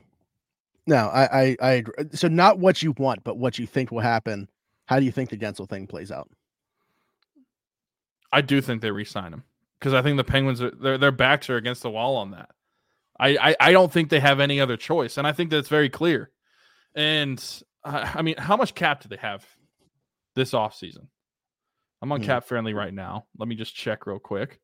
no, 0.87 1.07
I, 1.07 1.23
I, 1.23 1.57
I 1.61 1.71
agree. 1.73 1.93
So 2.13 2.27
not 2.27 2.59
what 2.59 2.81
you 2.81 2.93
want, 2.97 3.23
but 3.23 3.37
what 3.37 3.59
you 3.59 3.67
think 3.67 3.91
will 3.91 3.99
happen 3.99 4.47
how 4.85 4.99
do 4.99 5.05
you 5.05 5.11
think 5.11 5.29
the 5.29 5.37
Guentzel 5.37 5.67
thing 5.67 5.87
plays 5.87 6.11
out? 6.11 6.29
I 8.31 8.41
do 8.41 8.61
think 8.61 8.81
they 8.81 8.91
re-sign 8.91 9.33
him 9.33 9.43
because 9.79 9.93
I 9.93 10.01
think 10.01 10.17
the 10.17 10.23
Penguins 10.23 10.61
are 10.61 10.71
their 10.71 10.97
their 10.97 11.11
backs 11.11 11.49
are 11.49 11.57
against 11.57 11.83
the 11.83 11.89
wall 11.89 12.17
on 12.17 12.31
that. 12.31 12.49
I, 13.17 13.37
I, 13.37 13.55
I 13.59 13.71
don't 13.71 13.91
think 13.91 14.09
they 14.09 14.19
have 14.19 14.39
any 14.39 14.59
other 14.59 14.75
choice, 14.75 15.17
and 15.17 15.25
I 15.25 15.31
think 15.31 15.49
that's 15.49 15.69
very 15.69 15.89
clear. 15.89 16.31
And 16.95 17.43
uh, 17.83 18.11
I 18.13 18.21
mean, 18.21 18.35
how 18.37 18.57
much 18.57 18.75
cap 18.75 19.01
do 19.01 19.09
they 19.09 19.17
have 19.17 19.45
this 20.35 20.51
offseason? 20.51 21.07
I'm 22.01 22.11
on 22.11 22.21
Hmm. 22.21 22.25
cap 22.25 22.45
friendly 22.45 22.73
right 22.73 22.93
now. 22.93 23.25
Let 23.37 23.47
me 23.47 23.55
just 23.55 23.75
check 23.75 24.05
real 24.05 24.19
quick. 24.19 24.59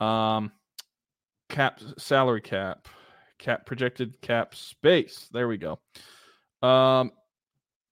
Um, 0.00 0.52
cap 1.48 1.80
salary 1.98 2.40
cap, 2.40 2.88
cap 3.38 3.66
projected 3.66 4.20
cap 4.22 4.54
space. 4.54 5.28
There 5.32 5.48
we 5.48 5.58
go. 5.58 5.80
Um, 6.66 7.12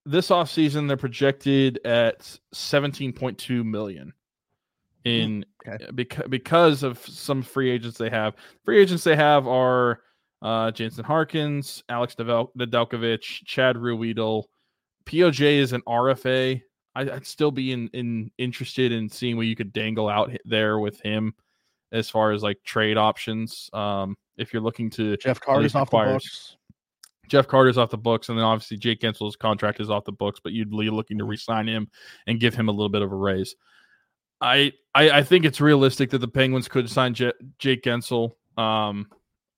this 0.05 0.31
offseason 0.31 0.89
they're 0.89 0.97
projected 0.97 1.79
at 1.85 2.39
17.2 2.55 3.65
million 3.65 4.13
in 5.05 5.45
okay. 5.69 5.85
because 5.95 6.29
because 6.29 6.83
of 6.83 6.99
some 6.99 7.43
free 7.43 7.71
agents 7.71 7.99
they 7.99 8.11
have. 8.11 8.35
Free 8.65 8.81
agents 8.81 9.05
they 9.05 9.17
have 9.17 9.47
are 9.47 10.01
uh 10.41 10.71
Jansen 10.73 11.05
Harkins, 11.05 11.83
Alex 11.89 12.15
Nedeljkovic, 12.17 13.21
Chad 13.21 13.77
Ruhwedel. 13.77 14.45
POJ 15.05 15.59
is 15.59 15.73
an 15.73 15.83
RFA. 15.87 16.63
I, 16.95 17.03
I'd 17.03 17.27
still 17.27 17.51
be 17.51 17.73
in, 17.73 17.89
in 17.89 18.31
interested 18.39 18.93
in 18.93 19.09
seeing 19.09 19.37
what 19.37 19.47
you 19.47 19.57
could 19.57 19.73
dangle 19.73 20.09
out 20.09 20.33
there 20.45 20.79
with 20.79 21.01
him 21.01 21.35
as 21.91 22.11
far 22.11 22.33
as 22.33 22.43
like 22.43 22.63
trade 22.65 22.97
options. 22.97 23.71
Um, 23.73 24.17
if 24.37 24.53
you're 24.53 24.63
looking 24.63 24.91
to 24.91 25.17
Jeff 25.19 25.41
Carter's 25.41 25.75
off 25.75 25.91
the 25.91 25.97
books. 25.97 26.57
Jeff 27.29 27.47
Carter's 27.47 27.79
off 27.79 27.91
the 27.91 27.99
books, 27.99 28.29
and 28.29 28.37
then 28.37 28.45
obviously 28.45 28.77
Jake 28.77 29.01
Guentzel's 29.01 29.37
contract 29.37 29.81
is 29.81 29.89
off 29.89 30.05
the 30.05 30.13
books, 30.13 30.41
but 30.43 30.53
you'd 30.53 30.71
be 30.71 30.91
looking 30.91 31.19
to 31.19 31.25
re-sign 31.25 31.67
him 31.67 31.89
and 32.27 32.41
give 32.41 32.55
him 32.55 32.69
a 32.69 32.73
little 32.73 32.89
bit 32.89 33.01
of 33.01 33.11
a 33.13 33.17
raise. 33.17 33.55
I 34.41 34.73
I, 34.95 35.11
I 35.11 35.23
think 35.23 35.45
it's 35.45 35.61
realistic 35.61 36.11
that 36.11 36.19
the 36.19 36.29
Penguins 36.29 36.69
could 36.69 36.91
sign 36.91 37.15
J- 37.15 37.33
Jake 37.59 37.85
Guentzel, 37.85 38.33
um, 38.59 39.07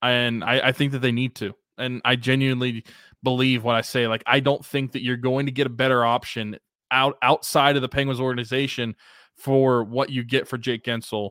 and 0.03 0.45
I, 0.45 0.69
I 0.69 0.73
think 0.73 0.93
that 0.93 1.01
they 1.01 1.11
need 1.11 1.35
to, 1.37 1.55
and 1.79 2.01
I 2.05 2.17
genuinely 2.17 2.85
believe 3.23 3.65
what 3.65 3.75
I 3.75 3.81
say. 3.81 4.07
Like 4.07 4.23
I 4.27 4.41
don't 4.41 4.65
think 4.65 4.93
that 4.93 5.03
you're 5.03 5.17
going 5.17 5.47
to 5.47 5.53
get 5.53 5.67
a 5.67 5.71
better 5.71 6.05
option 6.05 6.57
out 6.91 7.17
outside 7.23 7.77
of 7.77 7.83
the 7.83 7.89
Penguins 7.89 8.21
organization 8.21 8.95
for 9.37 9.85
what 9.85 10.11
you 10.11 10.25
get 10.25 10.47
for 10.47 10.59
Jake 10.59 10.85
Guentzel, 10.85 11.31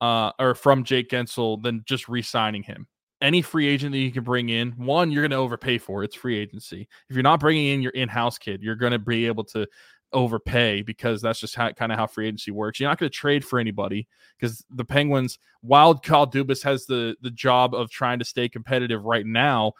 uh, 0.00 0.32
or 0.38 0.54
from 0.54 0.84
Jake 0.84 1.10
Guentzel 1.10 1.62
than 1.62 1.82
just 1.86 2.08
re-signing 2.08 2.62
him 2.62 2.86
any 3.20 3.42
free 3.42 3.66
agent 3.66 3.92
that 3.92 3.98
you 3.98 4.12
can 4.12 4.24
bring 4.24 4.48
in, 4.48 4.72
one, 4.72 5.10
you're 5.10 5.22
going 5.22 5.30
to 5.30 5.36
overpay 5.36 5.78
for. 5.78 6.02
It's 6.02 6.16
free 6.16 6.38
agency. 6.38 6.88
If 7.08 7.16
you're 7.16 7.22
not 7.22 7.40
bringing 7.40 7.66
in 7.66 7.82
your 7.82 7.92
in-house 7.92 8.38
kid, 8.38 8.62
you're 8.62 8.76
going 8.76 8.92
to 8.92 8.98
be 8.98 9.26
able 9.26 9.44
to 9.44 9.66
overpay 10.12 10.82
because 10.82 11.22
that's 11.22 11.38
just 11.38 11.54
how 11.54 11.70
kind 11.72 11.92
of 11.92 11.98
how 11.98 12.06
free 12.06 12.26
agency 12.26 12.50
works. 12.50 12.80
You're 12.80 12.88
not 12.88 12.98
going 12.98 13.10
to 13.10 13.16
trade 13.16 13.44
for 13.44 13.58
anybody 13.58 14.08
because 14.38 14.64
the 14.70 14.84
Penguins, 14.84 15.38
while 15.60 15.96
Kyle 15.98 16.26
Dubas 16.26 16.62
has 16.64 16.86
the 16.86 17.14
the 17.20 17.30
job 17.30 17.74
of 17.74 17.90
trying 17.90 18.18
to 18.18 18.24
stay 18.24 18.48
competitive 18.48 19.04
right 19.04 19.26
now 19.26 19.74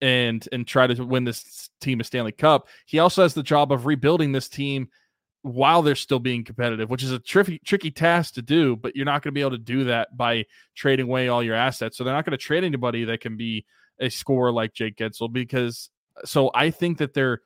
and 0.00 0.46
and 0.52 0.66
try 0.66 0.86
to 0.86 1.04
win 1.04 1.24
this 1.24 1.70
team 1.80 2.00
a 2.00 2.04
Stanley 2.04 2.32
Cup, 2.32 2.68
he 2.86 2.98
also 2.98 3.22
has 3.22 3.34
the 3.34 3.42
job 3.42 3.72
of 3.72 3.86
rebuilding 3.86 4.32
this 4.32 4.48
team 4.48 4.88
while 5.42 5.80
they're 5.80 5.94
still 5.94 6.18
being 6.18 6.42
competitive, 6.42 6.90
which 6.90 7.02
is 7.02 7.12
a 7.12 7.18
tricky 7.18 7.60
tricky 7.64 7.90
task 7.90 8.34
to 8.34 8.42
do, 8.42 8.76
but 8.76 8.96
you're 8.96 9.04
not 9.04 9.22
going 9.22 9.32
to 9.32 9.38
be 9.38 9.40
able 9.40 9.52
to 9.52 9.58
do 9.58 9.84
that 9.84 10.16
by 10.16 10.44
trading 10.74 11.06
away 11.06 11.28
all 11.28 11.42
your 11.42 11.54
assets. 11.54 11.96
So 11.96 12.04
they're 12.04 12.14
not 12.14 12.24
going 12.24 12.36
to 12.36 12.44
trade 12.44 12.64
anybody 12.64 13.04
that 13.04 13.20
can 13.20 13.36
be 13.36 13.64
a 14.00 14.08
scorer 14.08 14.52
like 14.52 14.74
Jake 14.74 14.96
Guentzel 14.96 15.32
because 15.32 15.90
so 16.24 16.50
I 16.54 16.70
think 16.70 16.98
that 16.98 17.14
their 17.14 17.42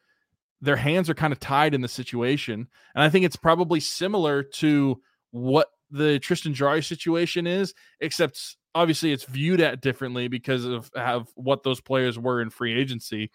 their 0.60 0.76
hands 0.76 1.08
are 1.08 1.14
kind 1.14 1.32
of 1.32 1.40
tied 1.40 1.74
in 1.74 1.80
the 1.80 1.88
situation. 1.88 2.68
And 2.94 3.02
I 3.02 3.08
think 3.08 3.24
it's 3.24 3.36
probably 3.36 3.80
similar 3.80 4.42
to 4.42 5.00
what 5.30 5.68
the 5.90 6.18
Tristan 6.18 6.54
Jarry 6.54 6.82
situation 6.82 7.46
is, 7.46 7.74
except 8.00 8.56
obviously 8.74 9.12
it's 9.12 9.24
viewed 9.24 9.60
at 9.60 9.80
differently 9.80 10.28
because 10.28 10.64
of, 10.64 10.90
of 10.94 11.28
what 11.34 11.62
those 11.62 11.80
players 11.80 12.18
were 12.18 12.40
in 12.40 12.50
free 12.50 12.78
agency. 12.78 13.30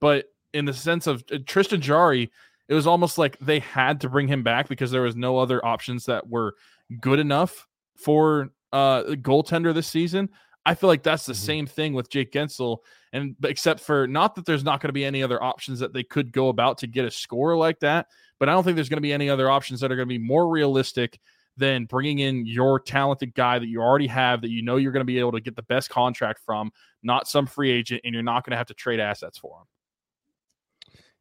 But 0.00 0.26
in 0.54 0.64
the 0.64 0.72
sense 0.72 1.06
of 1.06 1.22
uh, 1.32 1.38
Tristan 1.46 1.80
Jarry, 1.80 2.30
it 2.68 2.74
was 2.74 2.86
almost 2.86 3.18
like 3.18 3.38
they 3.38 3.58
had 3.60 4.00
to 4.02 4.08
bring 4.08 4.28
him 4.28 4.42
back 4.42 4.68
because 4.68 4.90
there 4.90 5.02
was 5.02 5.16
no 5.16 5.38
other 5.38 5.64
options 5.64 6.06
that 6.06 6.28
were 6.28 6.54
good 7.00 7.18
enough 7.18 7.66
for 7.96 8.50
uh 8.72 9.02
goaltender 9.14 9.74
this 9.74 9.86
season. 9.86 10.28
I 10.66 10.74
feel 10.74 10.88
like 10.88 11.02
that's 11.02 11.24
the 11.24 11.32
Mhm. 11.32 11.36
same 11.36 11.66
thing 11.66 11.94
with 11.94 12.10
Jake 12.10 12.32
Guentzel, 12.32 12.78
and 13.14 13.34
except 13.44 13.80
for 13.80 14.06
not 14.06 14.34
that 14.34 14.44
there's 14.44 14.64
not 14.64 14.80
going 14.80 14.90
to 14.90 14.92
be 14.94 15.04
any 15.04 15.22
other 15.22 15.42
options 15.42 15.78
that 15.80 15.94
they 15.94 16.02
could 16.02 16.30
go 16.32 16.48
about 16.50 16.76
to 16.78 16.86
get 16.86 17.06
a 17.06 17.10
score 17.10 17.56
like 17.56 17.80
that, 17.80 18.06
but 18.38 18.48
I 18.50 18.52
don't 18.52 18.64
think 18.64 18.74
there's 18.74 18.90
going 18.90 18.98
to 18.98 19.02
be 19.02 19.12
any 19.14 19.30
other 19.30 19.50
options 19.50 19.80
that 19.80 19.90
are 19.90 19.96
going 19.96 20.06
to 20.08 20.14
be 20.14 20.18
more 20.18 20.48
realistic 20.48 21.18
than 21.58 21.84
bringing 21.84 22.20
in 22.20 22.46
your 22.46 22.80
talented 22.80 23.34
guy 23.34 23.58
that 23.58 23.68
you 23.68 23.82
already 23.82 24.06
have 24.06 24.40
that 24.42 24.50
you 24.50 24.62
know 24.62 24.76
you're 24.76 24.92
going 24.92 25.02
to 25.02 25.04
be 25.04 25.18
able 25.18 25.32
to 25.32 25.40
get 25.40 25.56
the 25.56 25.62
best 25.62 25.90
contract 25.90 26.40
from, 26.46 26.70
not 27.02 27.28
some 27.28 27.46
free 27.46 27.70
agent, 27.70 28.00
and 28.04 28.14
you're 28.14 28.22
not 28.22 28.44
going 28.44 28.52
to 28.52 28.56
have 28.56 28.68
to 28.68 28.74
trade 28.74 29.00
assets 29.00 29.38
for 29.38 29.58
him. 29.60 29.66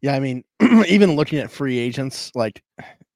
Yeah, 0.02 0.16
I 0.16 0.20
mean, 0.20 0.44
even 0.88 1.16
looking 1.16 1.40
at 1.40 1.52
free 1.52 1.78
agents, 1.80 2.32
like 2.36 2.64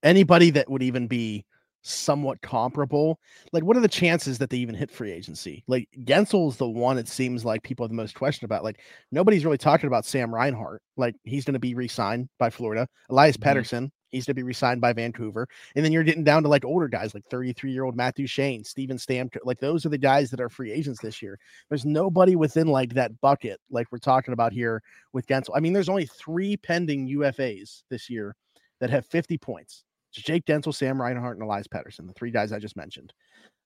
anybody 0.03 0.49
that 0.51 0.69
would 0.69 0.81
even 0.83 1.07
be 1.07 1.45
somewhat 1.83 2.41
comparable, 2.41 3.19
like 3.53 3.63
what 3.63 3.75
are 3.77 3.81
the 3.81 3.87
chances 3.87 4.37
that 4.37 4.49
they 4.49 4.57
even 4.57 4.75
hit 4.75 4.91
free 4.91 5.11
agency? 5.11 5.63
Like 5.67 5.87
Guentzel's 6.03 6.57
the 6.57 6.67
one 6.67 6.97
it 6.97 7.07
seems 7.07 7.43
like 7.45 7.63
people 7.63 7.83
have 7.83 7.89
the 7.91 7.95
most 7.95 8.15
question 8.15 8.45
about. 8.45 8.63
Like 8.63 8.79
nobody's 9.11 9.45
really 9.45 9.57
talking 9.57 9.87
about 9.87 10.05
Sam 10.05 10.33
Reinhart. 10.33 10.81
Like 10.97 11.15
he's 11.23 11.45
going 11.45 11.53
to 11.53 11.59
be 11.59 11.73
re-signed 11.73 12.29
by 12.39 12.49
Florida. 12.49 12.87
Elias 13.09 13.37
Mhm. 13.37 13.43
Pettersson, 13.43 13.91
he's 14.11 14.25
going 14.25 14.33
to 14.33 14.39
be 14.39 14.43
re-signed 14.43 14.81
by 14.81 14.93
Vancouver. 14.93 15.47
And 15.75 15.83
then 15.83 15.91
you're 15.91 16.03
getting 16.03 16.23
down 16.23 16.43
to 16.43 16.49
like 16.49 16.65
older 16.65 16.87
guys, 16.87 17.13
like 17.13 17.25
33 17.29 17.71
year 17.71 17.83
old 17.83 17.95
Matthew 17.95 18.27
Shane, 18.27 18.63
Steven 18.63 18.97
Stamkos. 18.97 19.39
Like 19.43 19.59
those 19.59 19.85
are 19.85 19.89
the 19.89 19.97
guys 19.97 20.29
that 20.31 20.41
are 20.41 20.49
free 20.49 20.71
agents 20.71 21.01
this 21.01 21.21
year. 21.21 21.39
There's 21.69 21.85
nobody 21.85 22.35
within 22.35 22.67
like 22.67 22.93
that 22.93 23.19
bucket, 23.21 23.59
like 23.69 23.87
we're 23.91 23.99
talking 23.99 24.33
about 24.33 24.53
here 24.53 24.81
with 25.13 25.27
Guentzel. 25.27 25.55
I 25.55 25.59
mean, 25.59 25.73
there's 25.73 25.89
only 25.89 26.05
three 26.05 26.57
pending 26.57 27.07
UFAs 27.09 27.83
this 27.89 28.09
year 28.09 28.35
that 28.79 28.89
have 28.89 29.05
50 29.05 29.37
points. 29.37 29.83
It's 30.13 30.23
Jake 30.23 30.45
Guentzel, 30.45 30.75
Sam 30.75 31.01
Reinhart, 31.01 31.37
and 31.37 31.43
Elias 31.43 31.67
Pettersson, 31.67 32.07
the 32.07 32.13
three 32.13 32.31
guys 32.31 32.51
I 32.51 32.59
just 32.59 32.75
mentioned. 32.75 33.13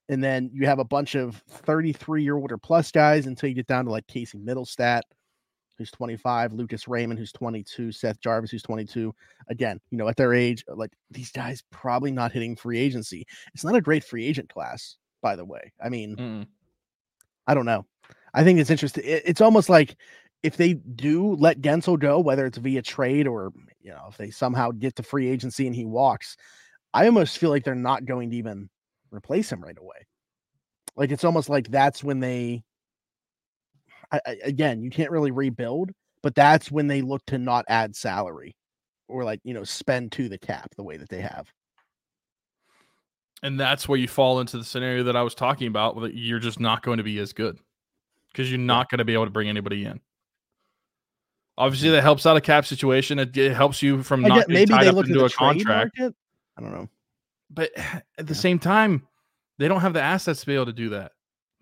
And 0.10 0.24
then 0.24 0.52
you 0.54 0.68
have 0.68 0.78
a 0.78 0.86
bunch 0.86 1.16
of 1.16 1.42
33 1.50 2.24
year 2.24 2.36
older 2.36 2.58
plus 2.58 2.92
guys 2.92 3.26
until 3.26 3.50
you 3.50 3.56
get 3.56 3.66
down 3.66 3.86
to 3.86 3.92
like 3.92 4.06
Casey 4.06 4.38
Mittelstadt, 4.38 5.02
who's 5.78 5.92
25, 5.92 6.54
Lucas 6.54 6.88
Raymond, 6.88 7.20
who's 7.20 7.32
22, 7.32 7.92
Seth 7.92 8.20
Jarvis, 8.22 8.52
who's 8.52 8.64
22. 8.64 9.14
Again, 9.50 9.80
you 9.92 9.98
know, 9.98 10.08
at 10.08 10.16
their 10.16 10.34
age, 10.34 10.64
uh, 10.70 10.76
like 10.76 10.92
these 11.12 11.32
guys 11.32 11.64
probably 11.72 12.12
not 12.12 12.32
hitting 12.32 12.56
free 12.56 12.80
agency. 12.80 13.26
It's 13.54 13.64
not 13.64 13.76
a 13.76 13.82
great 13.82 14.04
free 14.04 14.26
agent 14.26 14.50
class, 14.50 14.96
by 15.22 15.36
the 15.36 15.46
way. 15.46 15.72
I 15.84 15.90
mean, 15.90 16.16
Mm-mm. 16.16 16.48
I 17.48 17.54
don't 17.54 17.66
know. 17.66 17.86
I 18.34 18.44
think 18.44 18.60
it's 18.60 18.70
interesting. 18.70 19.04
It- 19.06 19.24
It's 19.26 19.42
almost 19.42 19.70
like 19.70 19.96
if 20.44 20.58
they 20.58 20.74
do 20.74 21.36
let 21.36 21.62
Guentzel 21.62 21.98
go, 22.00 22.20
whether 22.20 22.46
it's 22.46 22.58
via 22.58 22.82
trade 22.82 23.28
or 23.28 23.52
you 23.82 23.92
know 23.92 24.06
if 24.10 24.18
they 24.18 24.30
somehow 24.32 24.72
get 24.72 24.96
to 24.96 25.04
free 25.04 25.28
agency 25.28 25.66
and 25.68 25.76
he 25.76 25.86
walks, 25.86 26.38
I 26.94 27.06
almost 27.08 27.38
feel 27.38 27.50
like 27.50 27.64
they're 27.64 27.76
not 27.76 28.06
going 28.06 28.30
to 28.32 28.38
even 28.38 28.70
replace 29.12 29.52
him 29.52 29.62
right 29.64 29.78
away. 29.78 30.06
Like 30.96 31.12
it's 31.12 31.24
almost 31.24 31.50
like 31.50 31.68
that's 31.70 32.04
when 32.04 32.20
they. 32.20 32.64
I, 34.12 34.20
I, 34.26 34.38
again, 34.44 34.82
you 34.82 34.90
can't 34.90 35.12
really 35.12 35.32
rebuild, 35.32 35.92
but 36.22 36.36
that's 36.36 36.72
when 36.72 36.88
they 36.88 37.02
look 37.02 37.26
to 37.28 37.38
not 37.38 37.66
add 37.68 37.96
salary 37.96 38.56
or 39.08 39.24
like 39.24 39.40
you 39.44 39.54
know 39.54 39.64
spend 39.64 40.12
to 40.14 40.28
the 40.30 40.38
cap 40.38 40.74
the 40.76 40.84
way 40.84 40.98
that 40.98 41.10
they 41.10 41.22
have. 41.22 41.48
And 43.44 43.60
that's 43.60 43.88
where 43.88 44.00
you 44.00 44.08
fall 44.08 44.40
into 44.40 44.58
the 44.58 44.64
scenario 44.64 45.04
that 45.04 45.16
I 45.16 45.22
was 45.22 45.36
talking 45.36 45.68
about, 45.68 46.00
that 46.02 46.16
you're 46.16 46.40
just 46.40 46.60
not 46.60 46.82
going 46.82 46.98
to 46.98 47.04
be 47.04 47.20
as 47.20 47.32
good 47.34 47.60
because 48.32 48.50
you're 48.50 48.60
not 48.60 48.90
going 48.90 49.00
to 49.00 49.06
be 49.06 49.14
able 49.14 49.26
to 49.26 49.32
bring 49.32 49.50
anybody 49.50 49.86
in. 49.86 50.00
Obviously, 51.58 51.90
that 51.92 52.02
helps 52.02 52.26
out 52.26 52.36
a 52.36 52.42
cap 52.42 52.66
situation. 52.66 53.20
It, 53.20 53.38
it 53.38 53.54
helps 53.54 53.82
you 53.82 54.04
from 54.04 54.22
not 54.22 54.40
get, 54.40 54.50
maybe 54.50 54.74
tied 54.74 54.86
they 54.86 54.88
up 54.90 55.06
into 55.06 55.24
a 55.26 55.30
contract. 55.30 55.98
market. 55.98 56.16
I 56.58 56.62
don't 56.62 56.72
know. 56.74 56.90
But 57.50 57.72
at 57.78 58.04
the 58.28 58.34
Yeah. 58.34 58.40
same 58.40 58.60
time, 58.60 59.08
they 59.58 59.68
don't 59.68 59.82
have 59.82 59.94
the 59.94 60.02
assets 60.02 60.42
to 60.42 60.46
be 60.48 60.56
able 60.56 60.66
to 60.66 60.74
do 60.74 60.90
that. 60.90 61.12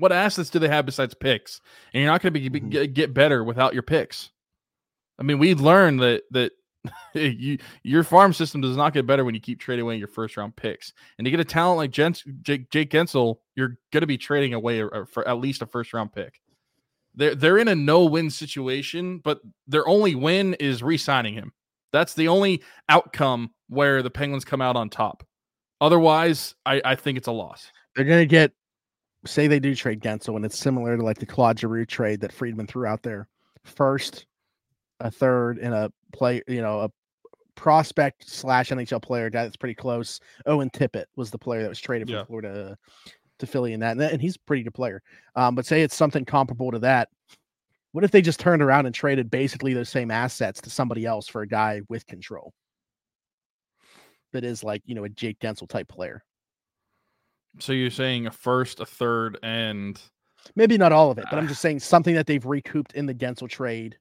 What 0.03 0.11
assets 0.11 0.49
do 0.49 0.59
they 0.59 0.67
have 0.67 0.85
besides 0.85 1.13
picks? 1.13 1.61
And 1.93 2.03
you're 2.03 2.11
not 2.11 2.21
going 2.21 2.33
to 2.33 2.49
be 2.49 2.59
Mhm. 2.59 2.93
get, 2.93 3.13
better 3.13 3.41
without 3.41 3.73
your 3.73 3.83
picks. 3.83 4.31
I 5.17 5.23
mean, 5.23 5.39
we 5.39 5.55
learned 5.55 6.01
that 6.01 6.23
that 6.31 6.51
you 7.13 7.57
your 7.83 8.03
farm 8.03 8.33
system 8.33 8.59
does 8.59 8.75
not 8.75 8.91
get 8.93 9.07
better 9.07 9.23
when 9.23 9.33
you 9.33 9.39
keep 9.39 9.61
trading 9.61 9.83
away 9.83 9.95
your 9.95 10.09
first 10.09 10.35
round 10.35 10.57
picks. 10.57 10.91
And 11.17 11.23
to 11.23 11.31
get 11.31 11.39
a 11.39 11.45
talent 11.45 11.77
like 11.77 11.91
Jens, 11.91 12.21
Jake, 12.41 12.69
Jake 12.69 12.89
Guentzel, 12.91 13.37
you're 13.55 13.77
going 13.93 14.01
to 14.01 14.07
be 14.07 14.17
trading 14.17 14.53
away 14.53 14.79
a- 14.81 14.87
a- 14.87 15.05
for 15.05 15.25
at 15.25 15.37
least 15.37 15.61
a 15.61 15.65
first 15.65 15.93
round 15.93 16.11
pick. 16.11 16.41
They're 17.15 17.35
they're 17.35 17.57
in 17.57 17.69
a 17.69 17.75
no 17.75 18.03
win 18.03 18.29
situation, 18.29 19.19
but 19.19 19.39
their 19.67 19.87
only 19.87 20.15
win 20.15 20.55
is 20.55 20.83
re-signing 20.83 21.33
him. 21.33 21.53
That's 21.93 22.13
the 22.13 22.27
only 22.27 22.61
outcome 22.89 23.51
where 23.69 24.01
the 24.03 24.09
Penguins 24.09 24.43
come 24.43 24.61
out 24.61 24.75
on 24.75 24.89
top. 24.89 25.23
Otherwise, 25.79 26.55
I, 26.65 26.81
I 26.83 26.95
think 26.95 27.17
it's 27.17 27.27
a 27.29 27.31
loss. 27.31 27.71
they're 27.95 28.03
gonna 28.05 28.25
get 28.25 28.51
say 29.25 29.47
they 29.47 29.59
do 29.59 29.75
trade 29.75 30.01
Guentzel, 30.01 30.35
and 30.35 30.45
it's 30.45 30.57
similar 30.57 30.97
to 30.97 31.03
like 31.03 31.19
the 31.19 31.25
Claude 31.25 31.59
Giroux 31.59 31.85
trade 31.85 32.21
that 32.21 32.33
Friedman 32.33 32.67
threw 32.67 32.85
out 32.85 33.03
there. 33.03 33.27
First, 33.63 34.25
a 34.99 35.09
third, 35.09 35.57
and 35.59 35.73
a 35.73 35.91
play, 36.11 36.41
you 36.47 36.61
know, 36.61 36.81
a 36.81 36.89
prospect 37.55 38.29
slash 38.29 38.69
NHL 38.69 39.01
player, 39.01 39.29
guy 39.29 39.43
that's 39.43 39.57
pretty 39.57 39.75
close. 39.75 40.19
Owen 40.45 40.69
Tippett 40.69 41.05
was 41.15 41.31
the 41.31 41.37
player 41.37 41.61
that 41.61 41.69
was 41.69 41.79
traded 41.79 42.09
from 42.09 42.25
Florida 42.25 42.77
to 43.39 43.47
Philly 43.47 43.73
in 43.73 43.79
that, 43.81 43.91
and, 43.91 44.01
that, 44.01 44.11
and 44.11 44.21
he's 44.21 44.35
a 44.35 44.39
pretty 44.39 44.63
good 44.63 44.73
player. 44.73 45.01
Um, 45.35 45.55
but 45.55 45.65
say 45.65 45.81
it's 45.81 45.95
something 45.95 46.25
comparable 46.25 46.71
to 46.71 46.79
that. 46.79 47.09
What 47.91 48.03
if 48.03 48.11
they 48.11 48.21
just 48.21 48.39
turned 48.39 48.63
around 48.63 48.87
and 48.87 48.95
traded 48.95 49.29
basically 49.29 49.73
those 49.73 49.89
same 49.89 50.09
assets 50.09 50.59
to 50.61 50.69
somebody 50.69 51.05
else 51.05 51.27
for 51.27 51.43
a 51.43 51.47
guy 51.47 51.81
with 51.89 52.07
control? 52.07 52.53
That 54.31 54.43
is 54.43 54.63
like 54.63 54.81
you 54.85 54.95
know 54.95 55.03
a 55.03 55.09
Jake 55.09 55.39
Guentzel 55.39 55.69
type 55.69 55.87
player. 55.87 56.23
So 57.59 57.71
you're 57.73 57.91
saying 57.91 58.27
a 58.27 58.31
first, 58.31 58.79
a 58.79 58.85
third, 58.85 59.37
and 59.43 59.99
maybe 60.55 60.77
not 60.77 60.91
all 60.91 61.11
of 61.11 61.17
it, 61.17 61.25
but 61.29 61.37
I'm 61.37 61.47
just 61.47 61.61
saying 61.61 61.79
something 61.79 62.15
that 62.15 62.27
they've 62.27 62.45
recouped 62.45 62.93
in 62.93 63.05
the 63.05 63.13
Guentzel 63.13 63.49
trade 63.49 63.97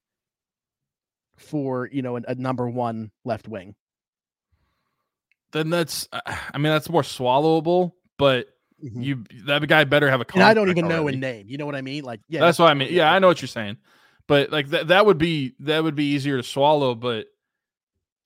for 1.36 1.88
you 1.92 2.02
know 2.02 2.16
a, 2.16 2.22
a 2.28 2.34
number 2.34 2.68
one 2.68 3.10
left 3.24 3.48
wing. 3.48 3.74
Then 5.52 5.68
that's, 5.68 6.08
I 6.12 6.56
mean, 6.58 6.72
that's 6.72 6.88
more 6.88 7.02
swallowable. 7.02 7.92
But 8.18 8.48
mm-hmm. 8.82 9.02
you 9.02 9.24
that 9.44 9.66
guy 9.68 9.84
better 9.84 10.10
have 10.10 10.20
a. 10.20 10.26
And 10.34 10.42
I 10.42 10.54
don't 10.54 10.70
even 10.70 10.84
already. 10.84 11.02
know 11.02 11.08
a 11.08 11.32
name. 11.32 11.46
You 11.48 11.58
know 11.58 11.66
what 11.66 11.74
I 11.74 11.82
mean? 11.82 12.04
Like, 12.04 12.20
yeah, 12.28 12.40
that's, 12.40 12.58
that's 12.58 12.58
what 12.60 12.70
I 12.70 12.74
mean. 12.74 12.92
Yeah, 12.92 13.12
I 13.12 13.18
know 13.18 13.28
what 13.28 13.42
you're 13.42 13.48
saying, 13.48 13.78
but 14.26 14.50
like 14.50 14.68
that 14.68 14.88
that 14.88 15.06
would 15.06 15.18
be 15.18 15.54
that 15.60 15.82
would 15.82 15.94
be 15.94 16.06
easier 16.06 16.36
to 16.36 16.42
swallow. 16.42 16.94
But 16.94 17.26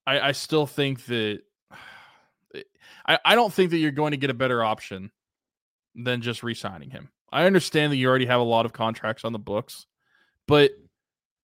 I 0.06 0.20
I 0.20 0.32
still 0.32 0.66
think 0.66 1.04
that 1.06 1.40
I 3.06 3.18
I 3.24 3.34
don't 3.34 3.52
think 3.52 3.70
that 3.70 3.78
you're 3.78 3.90
going 3.90 4.12
to 4.12 4.16
get 4.16 4.30
a 4.30 4.34
better 4.34 4.62
option 4.62 5.10
than 5.96 6.20
just 6.20 6.42
re-signing 6.42 6.90
him. 6.90 7.08
I 7.32 7.44
understand 7.46 7.92
that 7.92 7.96
you 7.96 8.08
already 8.08 8.26
have 8.26 8.40
a 8.40 8.44
lot 8.44 8.66
of 8.66 8.72
contracts 8.72 9.24
on 9.24 9.32
the 9.32 9.38
books, 9.38 9.86
but 10.46 10.70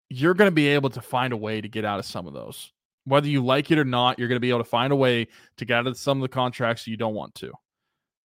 you're 0.09 0.35
going 0.35 0.49
to 0.49 0.55
be 0.55 0.69
able 0.69 0.91
to 0.91 1.01
find 1.01 1.33
a 1.33 1.37
way 1.37 1.61
to 1.61 1.69
get 1.69 1.85
out 1.85 1.99
of 1.99 2.05
some 2.05 2.27
of 2.27 2.35
those. 2.35 2.73
Whether 3.05 3.29
you 3.29 3.45
like 3.45 3.71
it 3.71 3.79
or 3.79 3.85
not, 3.85 4.19
you're 4.19 4.29
going 4.29 4.37
to 4.37 4.41
be 4.41 4.51
able 4.51 4.61
to 4.61 4.69
find 4.69 4.93
a 4.93 4.97
way 4.97 5.27
to 5.57 5.65
get 5.65 5.79
out 5.79 5.87
of 5.87 5.97
some 5.97 6.19
of 6.19 6.23
the 6.23 6.33
contracts 6.33 6.87
you 6.87 6.97
don't 6.97 7.15
want 7.15 7.35
to. 7.37 7.53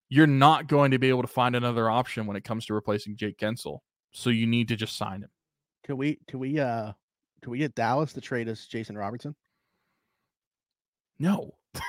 You're 0.10 0.28
not 0.28 0.68
going 0.68 0.92
to 0.92 1.00
be 1.00 1.10
able 1.10 1.24
to 1.24 1.28
find 1.28 1.56
another 1.56 1.90
option 1.90 2.28
when 2.28 2.38
it 2.38 2.44
comes 2.44 2.66
to 2.68 2.74
replacing 2.74 3.16
Jake 3.16 3.38
Guentzel. 3.38 3.80
So 4.12 4.30
you 4.30 4.46
need 4.46 4.68
to 4.68 4.76
just 4.76 4.98
sign 4.98 5.22
him. 5.22 5.30
Can 5.84 5.98
we 5.98 6.20
can 6.28 6.40
we 6.40 6.60
uh 6.60 6.92
can 7.42 7.52
we 7.52 7.60
get 7.60 7.76
Dallas 7.76 8.14
to 8.14 8.22
trade 8.22 8.50
us 8.50 8.66
Jason 8.66 8.98
Robertson? 8.98 9.36
No. 11.20 11.56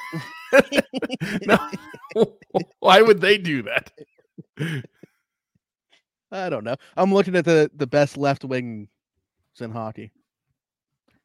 no. 1.46 1.58
Why 2.80 3.02
would 3.02 3.20
they 3.20 3.38
do 3.38 3.62
that? 3.62 3.92
I 6.30 6.50
don't 6.50 6.64
know. 6.64 6.76
I'm 6.96 7.12
looking 7.12 7.36
at 7.36 7.44
the 7.44 7.70
the 7.74 7.86
best 7.86 8.16
left 8.16 8.44
wing 8.44 8.88
in 9.60 9.70
hockey. 9.70 10.12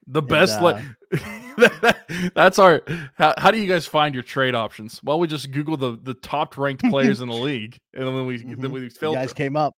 The 0.08 0.22
best. 0.22 0.60
Uh, 0.60 0.82
that's 2.36 2.60
our. 2.60 2.82
How, 3.16 3.34
how, 3.38 3.52
do 3.52 3.58
you 3.60 3.68
guys 3.68 3.86
find 3.86 4.14
your 4.14 4.24
trade 4.24 4.56
options? 4.56 5.00
Well, 5.04 5.20
we 5.20 5.28
just 5.28 5.52
Google 5.52 5.78
the 5.78 5.98
the 6.02 6.14
top 6.16 6.58
ranked 6.58 6.84
players 6.84 7.22
in 7.22 7.30
the 7.30 7.36
league, 7.42 7.80
and 7.94 8.08
then 8.08 8.26
we 8.26 8.40
mm-hmm. 8.40 8.62
then 8.62 8.72
we 8.72 8.90
filter. 8.90 9.18
You 9.18 9.26
guys 9.26 9.34
came 9.34 9.56
up. 9.56 9.76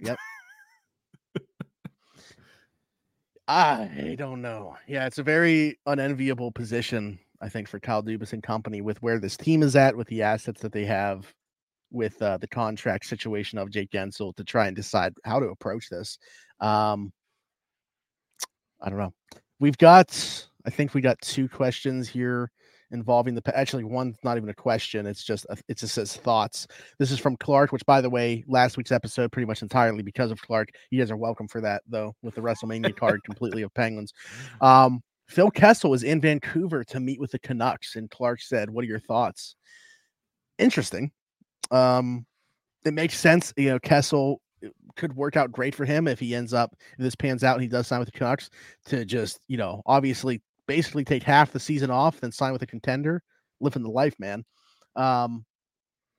Yep. 0.00 0.16
I 3.48 4.16
don't 4.18 4.42
know. 4.42 4.76
Yeah, 4.88 5.06
it's 5.06 5.18
a 5.18 5.22
very 5.22 5.78
unenviable 5.86 6.50
position, 6.52 7.18
I 7.40 7.48
think, 7.48 7.68
for 7.68 7.78
Kyle 7.78 8.02
Dubas 8.02 8.32
and 8.32 8.42
company 8.42 8.80
with 8.80 9.00
where 9.02 9.20
this 9.20 9.36
team 9.36 9.62
is 9.62 9.76
at, 9.76 9.96
with 9.96 10.08
the 10.08 10.22
assets 10.22 10.62
that 10.62 10.72
they 10.72 10.84
have, 10.84 11.32
with 11.96 12.20
uh, 12.22 12.36
the 12.36 12.46
contract 12.46 13.06
situation 13.06 13.58
of 13.58 13.70
Jake 13.70 13.90
Guentzel 13.90 14.36
to 14.36 14.44
try 14.44 14.66
and 14.66 14.76
decide 14.76 15.14
how 15.24 15.40
to 15.40 15.46
approach 15.46 15.88
this. 15.88 16.18
Um, 16.60 17.12
I 18.80 18.90
don't 18.90 18.98
know. 18.98 19.14
We've 19.58 19.78
got, 19.78 20.46
I 20.66 20.70
think 20.70 20.94
we 20.94 21.00
got 21.00 21.20
two 21.22 21.48
questions 21.48 22.08
here 22.08 22.50
involving 22.92 23.34
the 23.34 23.58
actually 23.58 23.84
one's 23.84 24.16
not 24.22 24.36
even 24.36 24.48
a 24.48 24.54
question 24.54 25.06
it's 25.06 25.24
just 25.24 25.44
a, 25.50 25.56
it 25.66 25.76
just 25.76 25.92
says 25.92 26.16
thoughts 26.16 26.68
this 27.00 27.10
is 27.10 27.18
from 27.18 27.36
clark 27.36 27.72
which 27.72 27.84
by 27.84 28.00
the 28.00 28.08
way 28.08 28.44
last 28.46 28.76
week's 28.76 28.92
episode 28.92 29.32
pretty 29.32 29.46
much 29.46 29.60
entirely 29.60 30.04
because 30.04 30.30
of 30.30 30.40
clark 30.40 30.68
you 30.90 31.00
guys 31.00 31.10
are 31.10 31.16
welcome 31.16 31.48
for 31.48 31.60
that 31.60 31.82
though 31.88 32.14
with 32.22 32.36
the 32.36 32.40
wrestlemania 32.40 32.96
card 32.96 33.22
completely 33.24 33.62
of 33.62 33.74
penguins 33.74 34.12
um 34.60 35.00
phil 35.26 35.50
kessel 35.50 35.94
is 35.94 36.04
in 36.04 36.20
vancouver 36.20 36.84
to 36.84 37.00
meet 37.00 37.18
with 37.18 37.32
the 37.32 37.40
canucks 37.40 37.96
and 37.96 38.08
clark 38.08 38.40
said 38.40 38.70
what 38.70 38.84
are 38.84 38.88
your 38.88 39.00
thoughts 39.00 39.56
interesting 40.58 41.10
um 41.70 42.26
it 42.84 42.94
makes 42.94 43.18
sense 43.18 43.52
you 43.56 43.70
know 43.70 43.78
kessel 43.78 44.40
could 44.96 45.14
work 45.14 45.36
out 45.36 45.52
great 45.52 45.74
for 45.74 45.84
him 45.84 46.08
if 46.08 46.18
he 46.18 46.34
ends 46.34 46.54
up 46.54 46.74
if 46.92 46.98
this 46.98 47.14
pans 47.14 47.44
out 47.44 47.54
and 47.54 47.62
he 47.62 47.68
does 47.68 47.86
sign 47.86 47.98
with 47.98 48.10
the 48.10 48.18
Canucks 48.18 48.50
to 48.86 49.04
just 49.04 49.40
you 49.48 49.56
know 49.56 49.82
obviously 49.86 50.40
basically 50.66 51.04
take 51.04 51.22
half 51.22 51.52
the 51.52 51.60
season 51.60 51.90
off 51.90 52.20
then 52.20 52.32
sign 52.32 52.52
with 52.52 52.62
a 52.62 52.66
contender, 52.66 53.22
living 53.60 53.82
the 53.82 53.90
life, 53.90 54.14
man. 54.18 54.44
Um, 54.94 55.44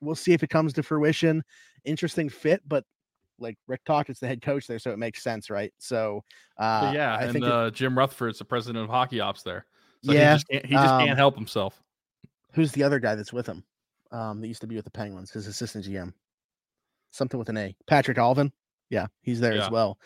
we'll 0.02 0.16
see 0.16 0.34
if 0.34 0.44
it 0.44 0.50
comes 0.50 0.74
to 0.74 0.84
fruition. 0.84 1.44
Interesting 1.86 2.30
fit, 2.30 2.62
but 2.68 2.84
like 3.40 3.58
Rick 3.68 3.82
Tocchet, 3.86 4.12
it's 4.12 4.20
the 4.20 4.28
head 4.28 4.42
coach 4.42 4.68
there, 4.68 4.80
so 4.80 4.92
it 4.92 4.98
makes 4.98 5.24
sense, 5.24 5.50
right? 5.50 5.72
So, 5.78 6.24
uh, 6.58 6.92
yeah, 6.94 7.16
I 7.16 7.24
and 7.24 7.34
think 7.34 7.46
uh, 7.46 7.66
it, 7.68 7.74
Jim 7.74 7.98
Rutherford's 7.98 8.40
the 8.40 8.46
president 8.46 8.84
of 8.84 8.90
hockey 8.90 9.20
ops 9.20 9.44
there. 9.44 9.66
So 10.04 10.12
yeah, 10.12 10.32
he 10.32 10.36
just, 10.36 10.48
can't, 10.48 10.66
he 10.66 10.74
just 10.74 10.88
um, 10.88 11.06
can't 11.06 11.18
help 11.18 11.36
himself. 11.36 11.82
Who's 12.54 12.72
the 12.72 12.84
other 12.84 13.00
guy 13.00 13.16
that's 13.16 13.34
with 13.34 13.46
him? 13.46 13.64
Um, 14.12 14.42
that 14.42 14.48
used 14.48 14.62
to 14.62 14.68
be 14.68 14.76
with 14.76 14.86
the 14.86 14.92
Penguins, 14.92 15.32
his 15.32 15.48
assistant 15.48 15.86
GM 15.86 16.14
something 17.12 17.38
with 17.38 17.50
an 17.50 17.58
A. 17.58 17.76
Patrik 17.90 18.18
Allvin. 18.18 18.52
Yeah, 18.90 19.08
he's 19.22 19.40
there 19.40 19.56
yeah. 19.56 19.66
as 19.66 19.72
well 19.72 19.98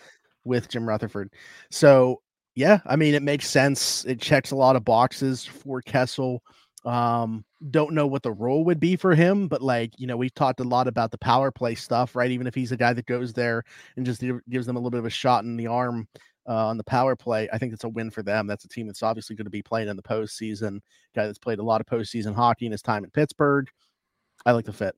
with 0.43 0.69
Jim 0.69 0.87
Rutherford. 0.87 1.29
So 1.69 2.21
yeah, 2.55 2.79
I 2.85 2.95
mean 2.95 3.13
it 3.13 3.23
makes 3.23 3.47
sense. 3.47 4.05
It 4.05 4.19
checks 4.19 4.51
a 4.51 4.55
lot 4.55 4.75
of 4.75 4.83
boxes 4.83 5.45
for 5.45 5.81
Kessel. 5.81 6.41
Um, 6.83 7.45
don't 7.69 7.93
know 7.93 8.07
what 8.07 8.23
the 8.23 8.31
role 8.31 8.63
would 8.65 8.79
be 8.79 8.95
for 8.95 9.13
him, 9.13 9.47
but 9.47 9.61
like 9.61 9.93
you 9.99 10.07
know, 10.07 10.17
we've 10.17 10.33
talked 10.33 10.61
a 10.61 10.63
lot 10.63 10.87
about 10.87 11.11
the 11.11 11.17
power 11.19 11.51
play 11.51 11.75
stuff, 11.75 12.15
right? 12.15 12.31
Even 12.31 12.47
if 12.47 12.55
he's 12.55 12.71
a 12.71 12.77
guy 12.77 12.93
that 12.93 13.05
goes 13.05 13.33
there 13.33 13.63
and 13.97 14.05
just 14.05 14.23
gives 14.49 14.65
them 14.65 14.75
a 14.75 14.79
little 14.79 14.89
bit 14.89 14.99
of 14.99 15.05
a 15.05 15.11
shot 15.11 15.43
in 15.43 15.57
the 15.57 15.67
arm 15.67 16.07
uh, 16.49 16.67
on 16.67 16.77
the 16.77 16.83
power 16.83 17.15
play, 17.15 17.47
I 17.53 17.59
think 17.59 17.71
it's 17.71 17.83
a 17.83 17.89
win 17.89 18.09
for 18.09 18.23
them. 18.23 18.47
That's 18.47 18.65
a 18.65 18.69
team 18.69 18.87
that's 18.87 19.03
obviously 19.03 19.35
going 19.35 19.45
to 19.45 19.51
be 19.51 19.61
playing 19.61 19.89
in 19.89 19.95
the 19.95 20.01
postseason. 20.01 20.79
Guy 21.13 21.27
that's 21.27 21.37
played 21.37 21.59
a 21.59 21.63
lot 21.63 21.81
of 21.81 21.87
postseason 21.87 22.33
hockey 22.33 22.65
in 22.65 22.71
his 22.71 22.81
time 22.81 23.03
in 23.03 23.11
Pittsburgh. 23.11 23.69
I 24.45 24.51
like 24.51 24.65
the 24.65 24.73
fit. 24.73 24.95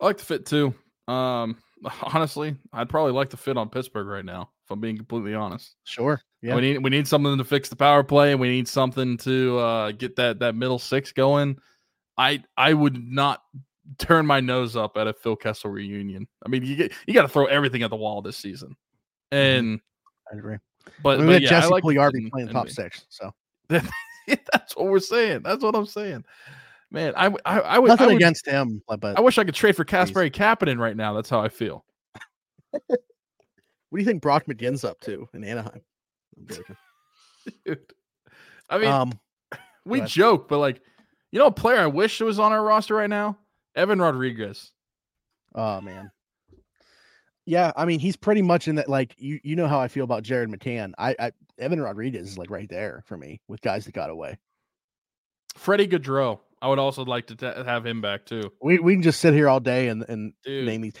I 0.00 0.04
like 0.04 0.18
the 0.18 0.24
fit 0.24 0.46
too. 0.46 0.74
Um, 1.08 1.56
honestly, 2.02 2.56
I'd 2.72 2.88
probably 2.88 3.12
like 3.12 3.30
the 3.30 3.36
fit 3.36 3.56
on 3.56 3.68
Pittsburgh 3.68 4.06
right 4.06 4.24
now. 4.24 4.50
If 4.64 4.70
I'm 4.70 4.80
being 4.80 4.96
completely 4.96 5.34
honest. 5.34 5.76
Sure. 5.84 6.20
Yeah. 6.42 6.56
We 6.56 6.60
need 6.60 6.78
we 6.78 6.90
need 6.90 7.06
something 7.06 7.38
to 7.38 7.44
fix 7.44 7.68
the 7.68 7.76
power 7.76 8.02
play, 8.02 8.32
and 8.32 8.40
we 8.40 8.48
need 8.48 8.66
something 8.66 9.16
to 9.18 9.58
uh, 9.58 9.92
get 9.92 10.16
that 10.16 10.40
that 10.40 10.54
middle 10.54 10.78
six 10.78 11.12
going. 11.12 11.58
I 12.18 12.42
I 12.56 12.74
would 12.74 13.00
not 13.00 13.42
turn 13.98 14.26
my 14.26 14.40
nose 14.40 14.76
up 14.76 14.96
at 14.96 15.06
a 15.06 15.12
Phil 15.12 15.36
Kessel 15.36 15.70
reunion. 15.70 16.26
I 16.44 16.48
mean, 16.48 16.64
you 16.64 16.76
get 16.76 16.92
you 17.06 17.14
got 17.14 17.22
to 17.22 17.28
throw 17.28 17.46
everything 17.46 17.82
at 17.82 17.90
the 17.90 17.96
wall 17.96 18.22
this 18.22 18.36
season, 18.36 18.70
mm-hmm. 19.32 19.36
and 19.36 19.80
I 20.32 20.36
agree. 20.36 20.58
But, 21.02 21.18
I 21.18 21.18
mean, 21.18 21.26
but 21.26 21.42
yeah, 21.42 21.48
Jesse 21.48 21.68
like 21.68 21.84
Puljujarvi 21.84 22.30
playing 22.30 22.48
top 22.48 22.68
six, 22.68 23.06
so 23.08 23.32
that's 23.68 24.76
what 24.76 24.86
we're 24.86 24.98
saying. 24.98 25.42
That's 25.42 25.62
what 25.62 25.74
I'm 25.74 25.86
saying. 25.86 26.24
Man, 26.90 27.14
I 27.16 27.26
I, 27.44 27.60
I 27.60 27.78
would 27.78 27.88
nothing 27.88 28.04
I 28.04 28.06
would, 28.08 28.16
against 28.16 28.46
him, 28.46 28.82
but 28.86 29.18
I 29.18 29.20
wish 29.20 29.38
I 29.38 29.44
could 29.44 29.54
trade 29.54 29.76
for 29.76 29.84
Kasperi 29.84 30.30
Kapanen 30.30 30.78
right 30.78 30.96
now. 30.96 31.14
That's 31.14 31.28
how 31.28 31.40
I 31.40 31.48
feel. 31.48 31.84
what 32.70 32.82
do 32.88 33.98
you 33.98 34.04
think 34.04 34.22
Brock 34.22 34.44
McGinn's 34.46 34.84
up 34.84 35.00
to 35.00 35.28
in 35.34 35.42
Anaheim? 35.42 35.80
Dude, 36.46 37.78
I 38.68 38.78
mean, 38.78 38.88
um, 38.88 39.12
we 39.84 40.00
joke, 40.02 40.48
but 40.48 40.58
like, 40.58 40.80
you 41.32 41.38
know, 41.38 41.46
a 41.46 41.52
player 41.52 41.80
I 41.80 41.86
wish 41.86 42.20
was 42.20 42.38
on 42.38 42.52
our 42.52 42.62
roster 42.62 42.94
right 42.94 43.10
now, 43.10 43.38
Evan 43.74 44.00
Rodrigues. 44.00 44.70
Oh 45.54 45.80
man, 45.80 46.10
yeah. 47.46 47.72
I 47.76 47.84
mean, 47.84 47.98
he's 47.98 48.16
pretty 48.16 48.42
much 48.42 48.68
in 48.68 48.76
that. 48.76 48.88
Like, 48.88 49.14
you 49.18 49.40
you 49.42 49.56
know 49.56 49.66
how 49.66 49.80
I 49.80 49.88
feel 49.88 50.04
about 50.04 50.22
Jared 50.22 50.50
McCann. 50.50 50.92
I, 50.98 51.16
I 51.18 51.32
Evan 51.58 51.80
Rodrigues 51.80 52.30
is 52.30 52.38
like 52.38 52.50
right 52.50 52.68
there 52.68 53.02
for 53.06 53.16
me 53.16 53.40
with 53.48 53.60
guys 53.60 53.86
that 53.86 53.92
got 53.92 54.10
away. 54.10 54.38
Freddie 55.56 55.88
Gaudreau. 55.88 56.40
I 56.62 56.68
would 56.68 56.78
also 56.78 57.04
like 57.04 57.26
to 57.28 57.36
t- 57.36 57.46
uh, 57.46 57.64
have 57.64 57.84
him 57.84 58.00
back 58.00 58.24
too. 58.24 58.50
We 58.62 58.78
we 58.78 58.94
can 58.94 59.02
just 59.02 59.20
sit 59.20 59.34
here 59.34 59.48
all 59.48 59.60
day 59.60 59.88
and 59.88 60.04
and 60.08 60.32
Dude. 60.44 60.66
name 60.66 60.82
these. 60.82 60.94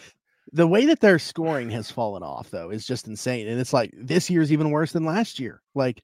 The 0.52 0.66
way 0.66 0.86
that 0.86 1.00
their 1.00 1.18
scoring 1.18 1.70
has 1.70 1.90
fallen 1.90 2.22
off 2.22 2.50
though 2.50 2.70
is 2.70 2.86
just 2.86 3.08
insane, 3.08 3.48
and 3.48 3.60
it's 3.60 3.72
like 3.72 3.90
this 3.96 4.30
year's 4.30 4.52
even 4.52 4.70
worse 4.70 4.92
than 4.92 5.04
last 5.04 5.40
year. 5.40 5.62
Like 5.74 6.02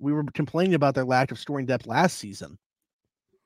we 0.00 0.12
were 0.12 0.24
complaining 0.34 0.74
about 0.74 0.94
their 0.94 1.04
lack 1.04 1.30
of 1.30 1.38
scoring 1.38 1.66
depth 1.66 1.86
last 1.86 2.18
season. 2.18 2.58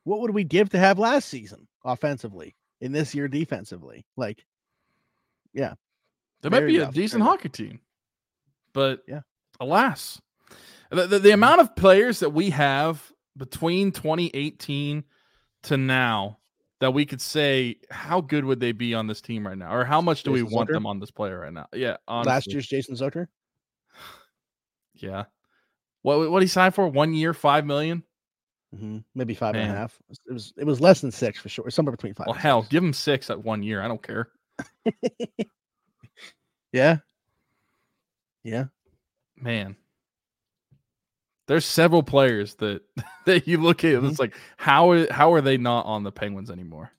What 0.04 0.20
would 0.20 0.32
we 0.32 0.44
give 0.44 0.70
to 0.70 0.78
have 0.78 0.98
last 0.98 1.28
season 1.28 1.66
offensively 1.84 2.54
in 2.80 2.92
this 2.92 3.14
year 3.14 3.26
defensively? 3.26 4.06
Like, 4.16 4.44
yeah, 5.52 5.74
there 6.42 6.50
might 6.50 6.66
be 6.66 6.78
a 6.78 6.90
decent 6.90 7.22
hockey 7.22 7.48
team, 7.48 7.80
but 8.72 9.00
yeah, 9.08 9.20
alas, 9.60 10.20
the, 10.90 11.06
the, 11.06 11.18
the 11.18 11.30
amount 11.32 11.60
mm. 11.60 11.64
of 11.64 11.76
players 11.76 12.20
that 12.20 12.30
we 12.30 12.50
have 12.50 13.10
between 13.36 13.92
2018 13.92 15.04
to 15.64 15.76
now 15.76 16.38
that 16.80 16.92
we 16.92 17.06
could 17.06 17.20
say 17.20 17.76
how 17.90 18.20
good 18.20 18.44
would 18.44 18.60
they 18.60 18.72
be 18.72 18.94
on 18.94 19.06
this 19.06 19.20
team 19.20 19.46
right 19.46 19.56
now, 19.56 19.74
or 19.74 19.84
how 19.84 20.00
much 20.00 20.22
do 20.22 20.32
Jason 20.32 20.46
we 20.46 20.54
want 20.54 20.68
Zucker? 20.68 20.72
them 20.74 20.86
on 20.86 21.00
this 21.00 21.10
player 21.10 21.40
right 21.40 21.52
now? 21.52 21.66
Yeah, 21.72 21.96
honestly. 22.06 22.30
last 22.32 22.52
year's 22.52 22.66
Jason 22.66 22.94
Zucker. 22.94 23.28
Yeah, 24.94 25.24
what 26.02 26.30
what 26.30 26.42
he 26.42 26.48
signed 26.48 26.74
for? 26.74 26.86
One 26.88 27.14
year, 27.14 27.32
five 27.34 27.64
million. 27.64 28.02
hmm 28.76 28.98
Maybe 29.14 29.34
five 29.34 29.54
and 29.54 29.70
a 29.70 29.74
half. 29.74 29.98
It 30.28 30.32
was 30.32 30.52
it 30.56 30.64
was 30.64 30.80
less 30.80 31.00
than 31.00 31.10
six 31.10 31.38
for 31.40 31.48
sure. 31.48 31.70
Somewhere 31.70 31.92
between 31.92 32.14
five. 32.14 32.26
Well, 32.26 32.36
hell, 32.36 32.62
six. 32.62 32.70
give 32.70 32.84
him 32.84 32.92
six 32.92 33.30
at 33.30 33.42
one 33.42 33.62
year. 33.62 33.82
I 33.82 33.88
don't 33.88 34.02
care. 34.02 34.28
yeah. 36.72 36.98
Yeah. 38.44 38.64
Man, 39.36 39.76
there's 41.46 41.64
several 41.64 42.02
players 42.02 42.54
that 42.56 42.82
that 43.26 43.46
you 43.46 43.58
look 43.58 43.84
at. 43.84 44.02
It's 44.04 44.18
like 44.18 44.34
how 44.56 45.06
how 45.10 45.32
are 45.32 45.40
they 45.40 45.56
not 45.56 45.86
on 45.86 46.02
the 46.02 46.12
Penguins 46.12 46.50
anymore? 46.50 46.92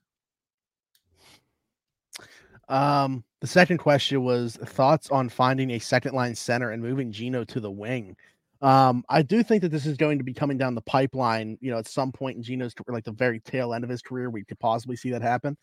Um, 2.67 3.23
the 3.41 3.47
second 3.47 3.77
question 3.77 4.23
was 4.23 4.55
thoughts 4.55 5.11
on 5.11 5.29
finding 5.29 5.71
a 5.71 5.79
second 5.79 6.15
line 6.15 6.33
center 6.33 6.71
and 6.71 6.81
moving 6.81 7.11
Gino 7.11 7.43
to 7.43 7.59
the 7.59 7.69
wing. 7.69 8.15
Um, 8.61 9.03
I 9.09 9.21
do 9.21 9.43
think 9.43 9.61
that 9.61 9.69
this 9.69 9.85
is 9.85 9.97
going 9.97 10.17
to 10.17 10.23
be 10.23 10.33
coming 10.33 10.57
down 10.57 10.73
the 10.73 10.81
pipeline, 10.81 11.57
you 11.61 11.69
know, 11.69 11.77
at 11.77 11.87
some 11.87 12.11
point 12.11 12.37
in 12.37 12.43
Gino's 12.43 12.73
like 12.87 13.03
the 13.03 13.11
very 13.11 13.39
tail 13.39 13.73
end 13.73 13.83
of 13.83 13.89
his 13.89 14.01
career, 14.01 14.31
we 14.31 14.43
could 14.43 14.57
possibly 14.59 14.95
see 14.95 15.11
that 15.11 15.21
happen. 15.21 15.57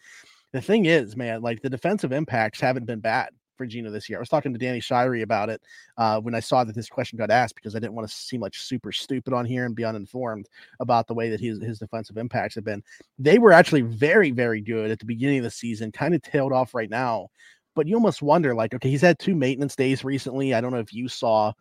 The 0.53 0.61
thing 0.61 0.87
is, 0.87 1.16
man, 1.16 1.42
like 1.42 1.62
the 1.62 1.71
defensive 1.71 2.12
impacts 2.12 2.61
haven't 2.61 2.87
been 2.87 3.01
bad 3.01 3.31
for 3.56 3.66
Gino 3.66 3.90
this 3.90 4.08
year. 4.08 4.18
I 4.18 4.20
was 4.20 4.28
talking 4.28 4.52
to 4.52 4.58
Danny 4.58 4.80
Shirey 4.80 5.22
about 5.22 5.48
it 5.48 5.62
uh, 5.96 6.20
when 6.20 6.34
I 6.34 6.40
saw 6.40 6.64
that 6.64 6.74
this 6.74 6.88
question 6.88 7.18
got 7.18 7.30
asked 7.30 7.54
because 7.54 7.74
I 7.74 7.78
didn't 7.78 7.94
want 7.94 8.08
to 8.08 8.14
seem 8.14 8.40
like 8.40 8.54
super 8.54 8.92
stupid 8.92 9.32
on 9.32 9.44
here 9.44 9.64
and 9.64 9.74
be 9.74 9.84
uninformed 9.84 10.48
about 10.80 11.06
the 11.06 11.14
way 11.14 11.30
that 11.30 11.40
his 11.40 11.62
his 11.62 11.78
defensive 11.78 12.16
impacts 12.16 12.54
have 12.54 12.64
been. 12.64 12.82
They 13.18 13.38
were 13.38 13.52
actually 13.52 13.82
very, 13.82 14.30
very 14.30 14.60
good 14.60 14.90
at 14.90 14.98
the 14.98 15.06
beginning 15.06 15.38
of 15.38 15.44
the 15.44 15.50
season, 15.50 15.92
kind 15.92 16.14
of 16.14 16.22
tailed 16.22 16.52
off 16.52 16.74
right 16.74 16.90
now. 16.90 17.28
But 17.74 17.86
you 17.86 17.94
almost 17.94 18.20
wonder, 18.20 18.54
like, 18.54 18.74
okay, 18.74 18.90
he's 18.90 19.00
had 19.00 19.18
two 19.18 19.34
maintenance 19.34 19.74
days 19.76 20.04
recently. 20.04 20.52
I 20.52 20.60
don't 20.60 20.72
know 20.72 20.78
if 20.78 20.92
you 20.92 21.08
saw 21.08 21.52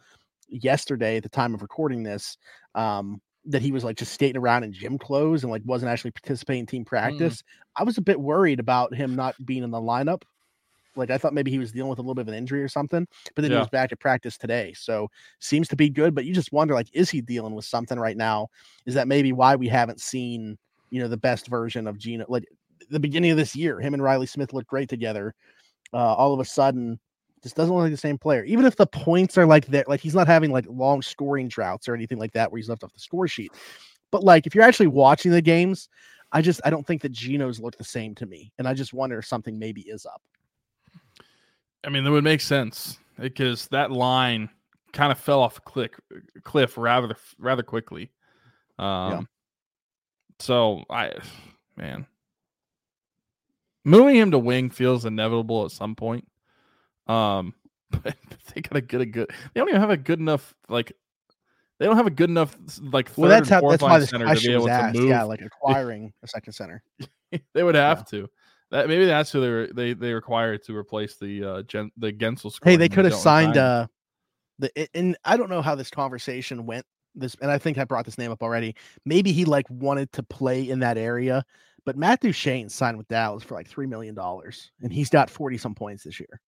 yesterday 0.49 1.17
at 1.17 1.23
the 1.23 1.29
time 1.29 1.53
of 1.53 1.61
recording 1.61 2.03
this 2.03 2.37
um, 2.75 3.21
that 3.45 3.61
he 3.61 3.71
was 3.71 3.83
like 3.83 3.97
just 3.97 4.13
skating 4.13 4.37
around 4.37 4.63
in 4.63 4.73
gym 4.73 4.97
clothes 4.97 5.43
and 5.43 5.51
like 5.51 5.61
wasn't 5.65 5.89
actually 5.89 6.11
participating 6.11 6.61
in 6.61 6.65
team 6.67 6.85
practice. 6.85 7.43
I 7.77 7.83
was 7.83 7.97
a 7.97 8.01
bit 8.01 8.19
worried 8.19 8.59
about 8.59 8.93
him 8.93 9.15
not 9.15 9.35
being 9.45 9.63
in 9.63 9.71
the 9.71 9.79
lineup. 9.79 10.23
Like 10.95 11.09
I 11.09 11.17
thought 11.17 11.33
maybe 11.33 11.51
he 11.51 11.59
was 11.59 11.71
dealing 11.71 11.89
with 11.89 11.99
a 11.99 12.01
little 12.01 12.15
bit 12.15 12.23
of 12.23 12.27
an 12.29 12.33
injury 12.33 12.61
or 12.61 12.67
something, 12.67 13.07
but 13.35 13.41
then 13.41 13.51
he 13.51 13.57
was 13.57 13.69
back 13.69 13.91
at 13.91 13.99
practice 13.99 14.37
today. 14.37 14.73
So 14.75 15.09
seems 15.39 15.67
to 15.69 15.75
be 15.75 15.89
good, 15.89 16.13
but 16.13 16.25
you 16.25 16.33
just 16.33 16.51
wonder 16.51 16.73
like, 16.73 16.89
is 16.93 17.09
he 17.09 17.21
dealing 17.21 17.55
with 17.55 17.65
something 17.65 17.99
right 17.99 18.17
now? 18.17 18.49
Is 18.85 18.93
that 18.95 19.07
maybe 19.07 19.33
why 19.33 19.55
we 19.55 19.67
haven't 19.67 20.01
seen, 20.01 20.57
you 20.89 21.01
know, 21.01 21.07
the 21.07 21.17
best 21.17 21.47
version 21.47 21.87
of 21.87 21.97
Gino? 21.97 22.25
Like 22.27 22.45
the 22.89 22.99
beginning 22.99 23.31
of 23.31 23.37
this 23.37 23.55
year, 23.55 23.79
him 23.79 23.93
and 23.93 24.03
Riley 24.03 24.25
Smith 24.25 24.53
looked 24.53 24.67
great 24.67 24.89
together. 24.89 25.33
Uh, 25.93 26.13
all 26.13 26.33
of 26.33 26.39
a 26.39 26.45
sudden, 26.45 26.99
just 27.43 27.55
doesn't 27.55 27.73
look 27.73 27.83
like 27.83 27.91
the 27.91 27.97
same 27.97 28.17
player. 28.17 28.43
Even 28.43 28.65
if 28.65 28.75
the 28.75 28.85
points 28.85 29.37
are 29.37 29.45
like 29.45 29.65
that, 29.67 29.89
like 29.89 29.99
he's 29.99 30.15
not 30.15 30.27
having 30.27 30.51
like 30.51 30.65
long 30.69 31.01
scoring 31.01 31.47
droughts 31.47 31.87
or 31.87 31.95
anything 31.95 32.19
like 32.19 32.33
that 32.33 32.51
where 32.51 32.59
he's 32.59 32.69
left 32.69 32.83
off 32.83 32.93
the 32.93 32.99
score 32.99 33.27
sheet. 33.27 33.51
But 34.11 34.23
like 34.23 34.45
if 34.45 34.53
you're 34.53 34.63
actually 34.63 34.87
watching 34.87 35.31
the 35.31 35.41
games, 35.41 35.89
I 36.31 36.41
just 36.41 36.61
I 36.63 36.69
don't 36.69 36.85
think 36.85 37.01
that 37.01 37.11
Geno's 37.11 37.59
look 37.59 37.77
the 37.77 37.83
same 37.83 38.15
to 38.15 38.25
me. 38.25 38.51
And 38.57 38.67
I 38.67 38.73
just 38.73 38.93
wonder 38.93 39.19
if 39.19 39.25
something 39.25 39.57
maybe 39.57 39.81
is 39.81 40.05
up. 40.05 40.21
I 41.83 41.89
mean, 41.89 42.03
that 42.03 42.11
would 42.11 42.23
make 42.23 42.41
sense 42.41 42.97
because 43.19 43.67
that 43.67 43.91
line 43.91 44.49
kind 44.93 45.11
of 45.11 45.17
fell 45.19 45.41
off 45.41 45.57
a 45.57 45.61
cliff, 45.61 45.91
cliff 46.43 46.77
rather 46.77 47.15
rather 47.39 47.63
quickly. 47.63 48.11
Um, 48.77 49.27
so 50.39 50.83
I, 50.89 51.13
man, 51.77 52.07
moving 53.83 54.15
him 54.15 54.31
to 54.31 54.39
wing 54.39 54.69
feels 54.69 55.05
inevitable 55.05 55.65
at 55.65 55.71
some 55.71 55.95
point. 55.95 56.27
Um, 57.07 57.53
but 57.89 58.15
they 58.53 58.61
gotta 58.61 58.81
get 58.81 59.01
a 59.01 59.05
good. 59.05 59.29
They 59.53 59.59
don't 59.59 59.69
even 59.69 59.81
have 59.81 59.89
a 59.89 59.97
good 59.97 60.19
enough 60.19 60.53
like. 60.69 60.93
They 61.79 61.87
don't 61.87 61.97
have 61.97 62.07
a 62.07 62.11
good 62.11 62.29
enough 62.29 62.55
like. 62.79 63.09
Third 63.09 63.17
Well, 63.17 63.29
that's 63.29 63.49
how 63.49 63.59
fourth 63.59 63.73
that's 63.73 63.83
why 63.83 63.89
line 63.91 63.99
this 64.01 64.09
center 64.11 64.35
to 64.35 64.39
be 64.39 64.53
able 64.53 64.65
to 64.67 64.71
asked. 64.71 64.95
move. 64.95 65.09
Yeah, 65.09 65.23
like 65.23 65.41
acquiring 65.41 66.13
a 66.23 66.27
second 66.27 66.53
center. 66.53 66.83
they 67.53 67.63
would 67.63 67.75
have 67.75 68.05
to. 68.09 68.29
That 68.71 68.87
maybe 68.87 69.05
that's 69.05 69.31
who 69.31 69.41
they 69.41 69.49
were, 69.49 69.67
they 69.67 69.93
they 69.93 70.13
required 70.13 70.63
to 70.63 70.75
replace 70.75 71.17
the 71.17 71.43
uh 71.43 71.61
Gen, 71.63 71.91
the 71.97 72.11
Guentzel 72.11 72.51
score. 72.51 72.71
Hey, 72.71 72.77
they 72.77 72.89
could 72.89 73.05
have 73.05 73.15
signed 73.15 73.57
uh 73.57 73.87
the 74.59 74.71
and 74.95 75.17
I 75.25 75.37
don't 75.37 75.49
know 75.49 75.61
how 75.61 75.75
this 75.75 75.89
conversation 75.89 76.65
went. 76.65 76.85
This 77.13 77.35
and 77.41 77.51
I 77.51 77.57
think 77.57 77.77
I 77.77 77.83
brought 77.83 78.05
this 78.05 78.17
name 78.17 78.31
up 78.31 78.41
already. 78.41 78.75
Maybe 79.05 79.33
he 79.33 79.43
like 79.43 79.65
wanted 79.69 80.11
to 80.13 80.23
play 80.23 80.69
in 80.69 80.79
that 80.79 80.97
area, 80.97 81.43
but 81.85 81.97
Matt 81.97 82.21
Duchene 82.21 82.69
signed 82.69 82.97
with 82.97 83.09
Dallas 83.09 83.43
for 83.43 83.55
like 83.55 83.67
three 83.67 83.87
million 83.87 84.15
dollars, 84.15 84.71
and 84.81 84.93
he's 84.93 85.09
got 85.09 85.29
forty 85.29 85.57
some 85.57 85.75
points 85.75 86.03
this 86.03 86.19
year. 86.19 86.39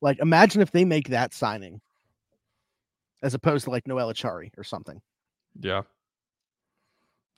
Like, 0.00 0.18
imagine 0.18 0.62
if 0.62 0.72
they 0.72 0.84
make 0.84 1.08
that 1.08 1.34
signing, 1.34 1.80
as 3.22 3.34
opposed 3.34 3.64
to 3.64 3.70
like 3.70 3.86
Noel 3.86 4.12
Acciari 4.12 4.50
or 4.56 4.64
something. 4.64 5.00
Yeah. 5.60 5.82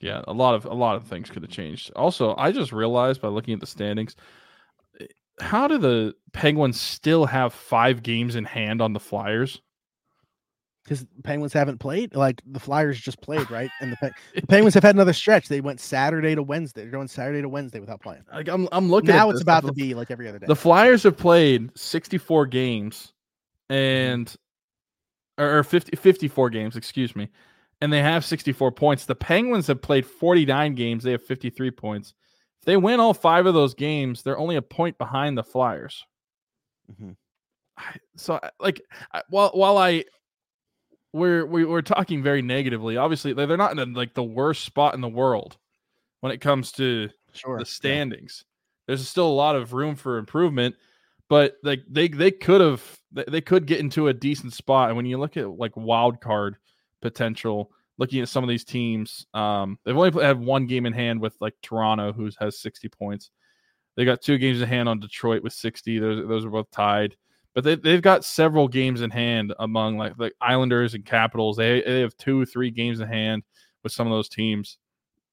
Yeah, 0.02 0.22
a 0.26 0.32
lot 0.32 0.54
of 0.54 0.64
a 0.64 0.74
lot 0.74 0.96
of 0.96 1.04
things 1.04 1.30
could 1.30 1.42
have 1.42 1.50
changed. 1.50 1.92
Also, 1.94 2.34
I 2.36 2.50
just 2.50 2.72
realized 2.72 3.22
by 3.22 3.28
looking 3.28 3.54
at 3.54 3.60
the 3.60 3.66
standings, 3.66 4.16
eh, 5.00 5.06
how 5.40 5.68
do 5.68 5.78
the 5.78 6.14
Penguins 6.32 6.78
still 6.78 7.24
have 7.24 7.54
five 7.54 8.02
games 8.02 8.34
in 8.34 8.44
hand 8.44 8.82
on 8.82 8.92
the 8.94 9.00
Flyers? 9.00 9.62
Because 10.82 11.06
Penguins 11.22 11.52
haven't 11.52 11.78
played, 11.78 12.16
like 12.16 12.42
the 12.44 12.58
Flyers 12.58 13.00
just 13.00 13.20
played, 13.20 13.48
right? 13.48 13.70
And 13.80 13.92
the, 13.92 13.96
Pe- 13.96 14.10
the 14.40 14.46
Penguins 14.48 14.74
have 14.74 14.82
had 14.82 14.96
another 14.96 15.12
stretch. 15.12 15.46
They 15.46 15.60
went 15.60 15.78
Saturday 15.78 16.34
to 16.34 16.42
Wednesday. 16.42 16.82
They're 16.82 16.90
going 16.90 17.06
Saturday 17.06 17.40
to 17.40 17.48
Wednesday 17.48 17.78
without 17.78 18.00
playing. 18.00 18.24
Like 18.32 18.48
I'm 18.48 18.68
I'm 18.72 18.90
looking 18.90 19.14
now 19.14 19.28
at 19.28 19.34
it's 19.34 19.42
about 19.42 19.64
to 19.66 19.72
be 19.72 19.94
like 19.94 20.10
every 20.10 20.28
other 20.28 20.40
day. 20.40 20.46
the 20.46 20.56
Flyers 20.56 21.04
have 21.04 21.16
played 21.16 21.70
64 21.78 22.46
games 22.46 23.12
and 23.70 24.34
or, 25.38 25.58
or 25.58 25.62
50, 25.62 25.96
54 25.96 26.50
games, 26.50 26.76
excuse 26.76 27.14
me. 27.14 27.28
And 27.82 27.92
they 27.92 28.00
have 28.00 28.24
64 28.24 28.72
points. 28.72 29.04
The 29.04 29.14
Penguins 29.14 29.66
have 29.66 29.82
played 29.82 30.06
49 30.06 30.74
games. 30.74 31.02
They 31.04 31.10
have 31.10 31.22
53 31.24 31.70
points. 31.72 32.14
If 32.60 32.64
they 32.64 32.76
win 32.76 33.00
all 33.00 33.12
five 33.12 33.46
of 33.46 33.54
those 33.54 33.74
games, 33.74 34.22
they're 34.22 34.38
only 34.38 34.56
a 34.56 34.62
point 34.62 34.96
behind 34.96 35.36
the 35.36 35.42
Flyers. 35.42 36.04
Mm-hmm. 36.90 37.10
So 38.16 38.38
like 38.60 38.80
while 39.28 39.50
while 39.54 39.78
I 39.78 40.04
we're 41.12 41.44
we, 41.44 41.64
we're 41.64 41.82
talking 41.82 42.22
very 42.22 42.42
negatively. 42.42 42.96
Obviously, 42.96 43.32
they're 43.32 43.56
not 43.56 43.72
in 43.72 43.78
a, 43.78 43.86
like 43.86 44.14
the 44.14 44.22
worst 44.22 44.64
spot 44.64 44.94
in 44.94 45.00
the 45.00 45.08
world 45.08 45.56
when 46.20 46.32
it 46.32 46.40
comes 46.40 46.72
to 46.72 47.08
Sure. 47.32 47.56
the 47.56 47.62
yeah. 47.62 47.68
standings. 47.70 48.44
There's 48.86 49.08
still 49.08 49.26
a 49.26 49.32
lot 49.32 49.56
of 49.56 49.72
room 49.72 49.96
for 49.96 50.18
improvement, 50.18 50.76
but 51.28 51.56
like 51.62 51.82
they 51.90 52.08
they 52.08 52.30
could 52.30 52.60
have 52.60 52.98
they, 53.10 53.24
they 53.26 53.40
could 53.40 53.66
get 53.66 53.80
into 53.80 54.08
a 54.08 54.14
decent 54.14 54.52
spot. 54.52 54.88
And 54.88 54.96
when 54.96 55.06
you 55.06 55.18
look 55.18 55.36
at 55.36 55.50
like 55.50 55.76
wild 55.76 56.20
card 56.20 56.56
potential, 57.02 57.70
looking 57.98 58.22
at 58.22 58.28
some 58.28 58.42
of 58.42 58.48
these 58.48 58.64
teams, 58.64 59.26
um, 59.34 59.78
they've 59.84 59.96
only 59.96 60.22
had 60.22 60.40
one 60.40 60.66
game 60.66 60.86
in 60.86 60.92
hand 60.94 61.20
with 61.20 61.36
like 61.40 61.54
Toronto, 61.62 62.12
who 62.12 62.30
has 62.38 62.58
60 62.60 62.88
points. 62.88 63.30
They 63.96 64.06
got 64.06 64.22
two 64.22 64.38
games 64.38 64.62
in 64.62 64.68
hand 64.68 64.88
on 64.88 65.00
Detroit 65.00 65.42
with 65.42 65.52
60. 65.52 65.98
Those 65.98 66.26
those 66.26 66.44
are 66.46 66.50
both 66.50 66.70
tied. 66.70 67.14
But 67.54 67.64
they 67.64 67.74
they've 67.74 68.00
got 68.00 68.24
several 68.24 68.66
games 68.66 69.02
in 69.02 69.10
hand 69.10 69.52
among 69.58 69.98
like 69.98 70.14
like 70.16 70.32
Islanders 70.40 70.94
and 70.94 71.04
Capitals. 71.04 71.58
They 71.58 71.82
they 71.82 72.00
have 72.00 72.16
two 72.16 72.46
three 72.46 72.70
games 72.70 73.00
in 73.00 73.08
hand 73.08 73.42
with 73.82 73.92
some 73.92 74.06
of 74.06 74.12
those 74.12 74.30
teams. 74.30 74.78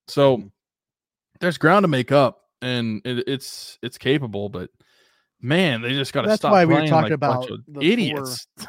So 0.10 0.38
Mhm. 0.38 0.52
there's 1.40 1.58
ground 1.58 1.86
to 1.86 1.88
make 1.88 2.12
up, 2.12 2.42
and 2.62 3.02
it, 3.06 3.24
it's 3.28 3.80
it's 3.82 3.98
capable. 3.98 4.50
But 4.50 4.70
man, 5.40 5.82
they 5.82 5.94
just 5.94 6.12
got 6.12 6.24
to 6.24 6.36
stop. 6.36 6.52
That's 6.52 6.52
why 6.52 6.66
we 6.66 6.74
were 6.74 6.82
talking 6.82 7.04
like 7.04 7.12
about 7.14 7.48
the 7.68 7.82
idiots. 7.82 8.48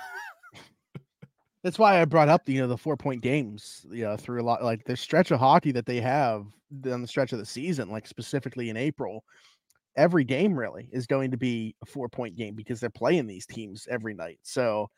That's 1.63 1.79
why 1.79 2.01
I 2.01 2.05
brought 2.07 2.29
up 2.29 2.45
the 2.45 2.55
you 2.55 2.61
know 2.61 2.69
the 2.69 2.77
four 2.77 2.97
point 2.97 3.23
games, 3.23 3.85
you 3.91 4.05
know, 4.05 4.17
through 4.17 4.41
a 4.41 4.45
lot 4.45 4.65
like 4.65 4.85
the 4.85 4.97
stretch 4.97 5.31
of 5.31 5.39
hockey 5.39 5.73
that 5.73 5.87
they 5.87 6.01
have 6.01 6.47
on 6.91 7.03
the 7.03 7.09
stretch 7.09 7.33
of 7.33 7.39
the 7.39 7.47
season, 7.47 7.91
like 7.91 8.07
specifically 8.07 8.71
in 8.71 8.77
April. 8.77 9.25
Every 9.97 10.25
game 10.25 10.59
really 10.59 10.89
is 10.93 11.07
going 11.07 11.33
to 11.33 11.37
be 11.37 11.75
a 11.83 11.87
four 11.87 12.09
point 12.09 12.37
game 12.37 12.55
because 12.55 12.81
they're 12.81 12.91
playing 12.91 13.27
these 13.27 13.45
teams 13.45 13.87
every 13.91 14.15
night. 14.15 14.39
So, 14.43 14.89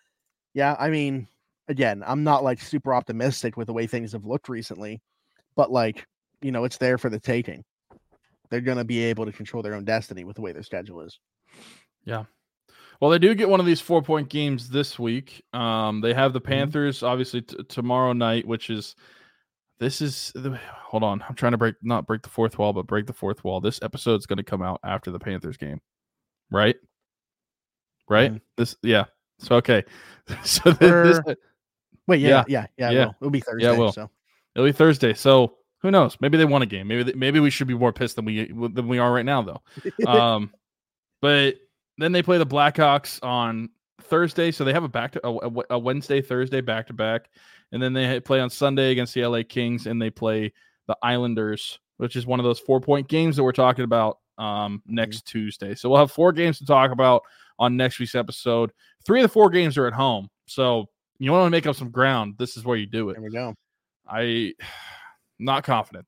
yeah, 0.54 0.76
I 0.78 0.90
mean, 0.90 1.26
again, 1.68 2.04
I'm 2.06 2.22
not 2.22 2.44
like 2.44 2.60
super 2.60 2.94
optimistic 2.94 3.56
with 3.56 3.66
the 3.66 3.72
way 3.72 3.86
things 3.86 4.12
have 4.12 4.26
looked 4.26 4.48
recently, 4.48 5.00
but 5.56 5.72
like, 5.72 6.06
you 6.42 6.52
know, 6.52 6.64
it's 6.64 6.76
there 6.76 6.98
for 6.98 7.08
the 7.08 7.18
taking. 7.18 7.64
They're 8.50 8.60
going 8.60 8.78
to 8.78 8.84
be 8.84 9.02
able 9.04 9.24
to 9.24 9.32
control 9.32 9.62
their 9.62 9.74
own 9.74 9.84
destiny 9.84 10.24
with 10.24 10.36
the 10.36 10.42
way 10.42 10.52
their 10.52 10.62
schedule 10.62 11.00
is. 11.00 11.18
Well, 13.02 13.10
they 13.10 13.18
do 13.18 13.34
get 13.34 13.48
one 13.48 13.58
of 13.58 13.66
these 13.66 13.80
four 13.80 14.00
point 14.00 14.28
games 14.28 14.68
this 14.70 14.96
week. 14.96 15.42
Um, 15.52 16.00
they 16.00 16.14
have 16.14 16.32
the 16.32 16.40
Mm-hmm. 16.40 16.52
Panthers 16.52 17.02
obviously 17.02 17.42
t- 17.42 17.56
tomorrow 17.68 18.12
night, 18.12 18.46
which 18.46 18.70
is 18.70 18.94
this 19.80 20.00
is 20.00 20.30
the, 20.36 20.56
hold 20.72 21.02
on. 21.02 21.20
I'm 21.28 21.34
trying 21.34 21.50
to 21.50 21.58
break 21.58 21.74
not 21.82 22.06
break 22.06 22.22
the 22.22 22.28
fourth 22.28 22.60
wall, 22.60 22.72
but 22.72 22.86
break 22.86 23.06
the 23.06 23.12
fourth 23.12 23.42
wall. 23.42 23.60
This 23.60 23.80
episode's 23.82 24.24
going 24.26 24.36
to 24.36 24.44
come 24.44 24.62
out 24.62 24.78
after 24.84 25.10
the 25.10 25.18
Panthers 25.18 25.56
game, 25.56 25.80
right? 26.52 26.76
Right. 28.08 28.34
Mhm. 28.34 28.40
This 28.56 28.76
yeah. 28.84 29.06
So 29.40 29.56
okay. 29.56 29.82
so 30.44 30.72
th- 30.72 30.78
this, 30.78 31.20
Wait, 32.06 32.20
yeah, 32.20 32.28
Yeah. 32.28 32.44
yeah, 32.46 32.66
yeah, 32.78 32.90
Yeah. 32.90 32.90
yeah. 32.90 33.04
Will. 33.06 33.14
It'll 33.20 33.30
be 33.30 33.40
Thursday. 33.40 33.74
it 33.74 33.78
will. 33.78 33.92
So 33.92 34.10
It'll 34.54 34.68
be 34.68 34.70
Thursday. 34.70 35.12
So 35.14 35.56
who 35.80 35.90
knows? 35.90 36.16
Maybe 36.20 36.38
they 36.38 36.44
won 36.44 36.62
a 36.62 36.66
game. 36.66 36.86
Maybe 36.86 37.02
they, 37.02 37.14
maybe 37.14 37.40
we 37.40 37.50
should 37.50 37.66
be 37.66 37.74
more 37.74 37.92
pissed 37.92 38.14
than 38.14 38.26
we 38.26 38.46
than 38.46 38.86
we 38.86 39.00
are 39.00 39.12
right 39.12 39.26
now, 39.26 39.42
though. 39.42 39.60
Um, 40.06 40.52
but 41.20 41.56
then 42.02 42.12
they 42.12 42.22
play 42.22 42.38
the 42.38 42.46
Blackhawks 42.46 43.22
on 43.22 43.70
Thursday, 44.00 44.50
so 44.50 44.64
they 44.64 44.72
have 44.72 44.84
a 44.84 44.88
back 44.88 45.12
to 45.12 45.26
a, 45.26 45.50
a- 45.70 45.78
Wednesday, 45.78 46.20
Thursday 46.20 46.60
back 46.60 46.86
to 46.88 46.92
back, 46.92 47.30
and 47.70 47.82
then 47.82 47.92
they 47.92 48.20
play 48.20 48.40
on 48.40 48.50
Sunday 48.50 48.90
against 48.90 49.14
the 49.14 49.24
LA 49.24 49.42
Kings, 49.48 49.86
and 49.86 50.00
they 50.00 50.10
play 50.10 50.52
the 50.86 50.96
Islanders, 51.02 51.78
which 51.98 52.16
is 52.16 52.26
one 52.26 52.40
of 52.40 52.44
those 52.44 52.58
four 52.58 52.80
point 52.80 53.08
games 53.08 53.36
that 53.36 53.44
we're 53.44 53.52
talking 53.52 53.84
about 53.84 54.18
um, 54.38 54.82
next 54.86 55.26
Tuesday. 55.26 55.74
So 55.74 55.88
we'll 55.88 55.98
have 55.98 56.10
four 56.10 56.32
games 56.32 56.58
to 56.58 56.66
talk 56.66 56.90
about 56.90 57.22
on 57.58 57.76
next 57.76 57.98
week's 57.98 58.14
episode. 58.14 58.72
Three 59.04 59.20
of 59.20 59.24
the 59.24 59.32
four 59.32 59.50
games 59.50 59.78
are 59.78 59.86
at 59.86 59.92
home. 59.92 60.28
So 60.46 60.86
you 61.18 61.30
want 61.32 61.46
to 61.46 61.50
make 61.50 61.66
up 61.66 61.76
some 61.76 61.90
ground. 61.90 62.34
This 62.38 62.56
is 62.56 62.64
where 62.64 62.76
you 62.76 62.86
do 62.86 63.10
it. 63.10 63.14
There 63.14 63.22
we 63.22 63.30
go. 63.30 63.54
I 64.08 64.54
not 65.38 65.64
confident 65.64 66.06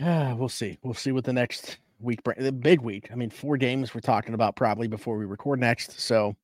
though. 0.00 0.06
Uh, 0.06 0.34
we'll 0.38 0.48
see. 0.48 0.78
We'll 0.82 0.94
see 0.94 1.12
what 1.12 1.24
the 1.24 1.32
next 1.32 1.78
week, 2.04 2.20
the 2.36 2.52
big 2.52 2.80
week. 2.80 3.08
I 3.10 3.14
mean, 3.14 3.30
four 3.30 3.56
games 3.56 3.94
we're 3.94 4.00
talking 4.00 4.34
about 4.34 4.56
probably 4.56 4.88
before 4.88 5.16
we 5.16 5.24
record 5.24 5.60
next. 5.60 5.98
So 6.00 6.36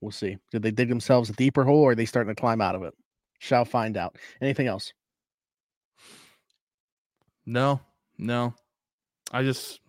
we'll 0.00 0.10
see. 0.10 0.38
Did 0.50 0.62
they 0.62 0.70
dig 0.70 0.88
themselves 0.88 1.30
a 1.30 1.34
deeper 1.34 1.64
hole 1.64 1.82
or 1.82 1.92
are 1.92 1.94
they 1.94 2.06
starting 2.06 2.34
to 2.34 2.40
climb 2.40 2.60
out 2.60 2.74
of 2.74 2.82
it? 2.82 2.94
Shall 3.38 3.64
find 3.64 3.96
out. 3.96 4.16
Anything 4.40 4.66
else? 4.66 4.92
No, 7.46 7.80
no. 8.18 8.54
I 9.32 9.42
just 9.42 9.80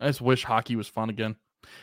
I 0.00 0.06
just 0.08 0.20
wish 0.20 0.44
hockey 0.44 0.76
was 0.76 0.88
fun 0.88 1.10
again. 1.10 1.36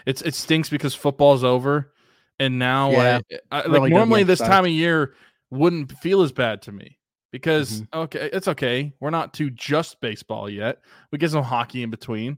It's 0.05 0.21
it 0.21 0.35
stinks 0.35 0.69
because 0.69 0.93
football's 0.93 1.43
over, 1.43 1.93
and 2.39 2.59
now 2.59 2.91
Yeah, 2.91 3.19
I, 3.51 3.61
I, 3.61 3.67
like 3.67 3.81
gonna 3.81 3.89
normally 3.89 4.23
this 4.23 4.39
time 4.39 4.65
of 4.65 4.71
year 4.71 5.15
wouldn't 5.49 5.91
feel 5.99 6.21
as 6.21 6.31
bad 6.31 6.61
to 6.63 6.71
me 6.71 6.97
because 7.31 7.81
Mm-hmm. 7.81 7.99
okay, 7.99 8.29
it's 8.33 8.47
okay. 8.47 8.93
We're 8.99 9.09
not 9.09 9.33
to 9.35 9.49
just 9.49 9.99
baseball 10.01 10.49
yet. 10.49 10.79
We 11.11 11.17
get 11.17 11.31
some 11.31 11.43
hockey 11.43 11.83
in 11.83 11.89
between, 11.89 12.37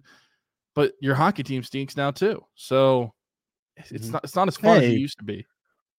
but 0.75 0.93
your 0.99 1.15
hockey 1.15 1.43
team 1.43 1.63
stinks 1.63 1.97
now 1.97 2.11
too. 2.11 2.43
So 2.55 3.13
it's 3.77 3.91
it's 3.91 4.09
not 4.09 4.23
it's 4.23 4.35
not 4.35 4.47
as 4.47 4.57
fun 4.57 4.77
as 4.77 4.83
it 4.83 4.97
used 4.99 5.17
to 5.19 5.23
be. 5.23 5.45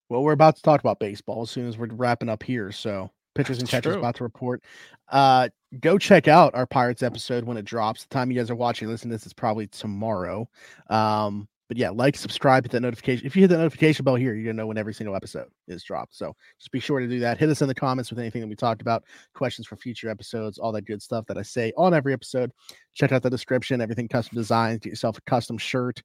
Well, 0.09 0.23
we're 0.23 0.33
about 0.33 0.57
to 0.57 0.63
talk 0.63 0.81
about 0.81 1.01
baseball 1.01 1.43
as 1.43 1.51
soon 1.51 1.67
as 1.67 1.79
we're 1.79 1.89
wrapping 1.91 2.29
up 2.29 2.43
here. 2.43 2.71
So 2.71 3.11
pitchers 3.35 3.59
and 3.59 3.69
catchers 3.69 3.97
about 3.97 4.15
to 4.17 4.25
report. 4.25 4.63
Uh, 5.09 5.49
go 5.81 5.99
check 5.99 6.29
out 6.29 6.55
our 6.55 6.67
Pirates 6.67 7.03
episode 7.03 7.45
when 7.45 7.57
it 7.57 7.65
drops. 7.65 8.05
The 8.05 8.15
time 8.15 8.31
you 8.31 8.39
guys 8.39 8.51
are 8.51 8.55
watching, 8.55 8.87
listen 8.89 9.11
this 9.11 9.27
is 9.27 9.33
probably 9.33 9.67
tomorrow. 9.67 10.49
Um, 10.89 11.49
but 11.69 11.77
yeah, 11.77 11.91
like, 11.91 12.17
subscribe, 12.17 12.65
hit 12.65 12.73
that 12.73 12.81
notification. 12.81 13.27
If 13.27 13.35
you 13.37 13.43
hit 13.43 13.49
that 13.49 13.59
notification 13.59 14.05
bell 14.05 14.17
here, 14.17 14.35
you're 14.35 14.45
gonna 14.53 14.63
know 14.63 14.67
when 14.67 14.77
every 14.79 14.93
single 14.95 15.17
episode 15.17 15.49
is 15.67 15.83
dropped. 15.83 16.15
So 16.15 16.35
just 16.59 16.71
be 16.73 16.81
sure 16.81 17.01
to 17.01 17.09
do 17.09 17.21
that. 17.21 17.39
Hit 17.39 17.49
us 17.49 17.63
in 17.63 17.69
the 17.69 17.75
comments 17.75 18.11
with 18.11 18.19
anything 18.19 18.41
that 18.43 18.49
we 18.49 18.57
talked 18.57 18.83
about, 18.83 19.05
questions 19.35 19.67
for 19.67 19.77
future 19.77 20.09
episodes, 20.11 20.59
all 20.59 20.73
that 20.73 20.83
good 20.87 21.01
stuff 21.03 21.25
that 21.27 21.39
I 21.39 21.43
say 21.43 21.73
on 21.77 21.95
every 21.95 22.13
episode. 22.13 22.51
Check 22.95 23.13
out 23.13 23.23
the 23.23 23.31
description, 23.31 23.81
everything 23.81 24.09
custom 24.09 24.37
designs. 24.37 24.81
Get 24.81 24.91
yourself 24.91 25.19
a 25.19 25.23
custom 25.23 25.57
shirt, 25.59 26.03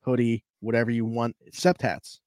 hoodie, 0.00 0.44
whatever 0.60 0.90
you 0.90 1.04
want, 1.04 1.36
except 1.46 1.82
hats 1.82 2.20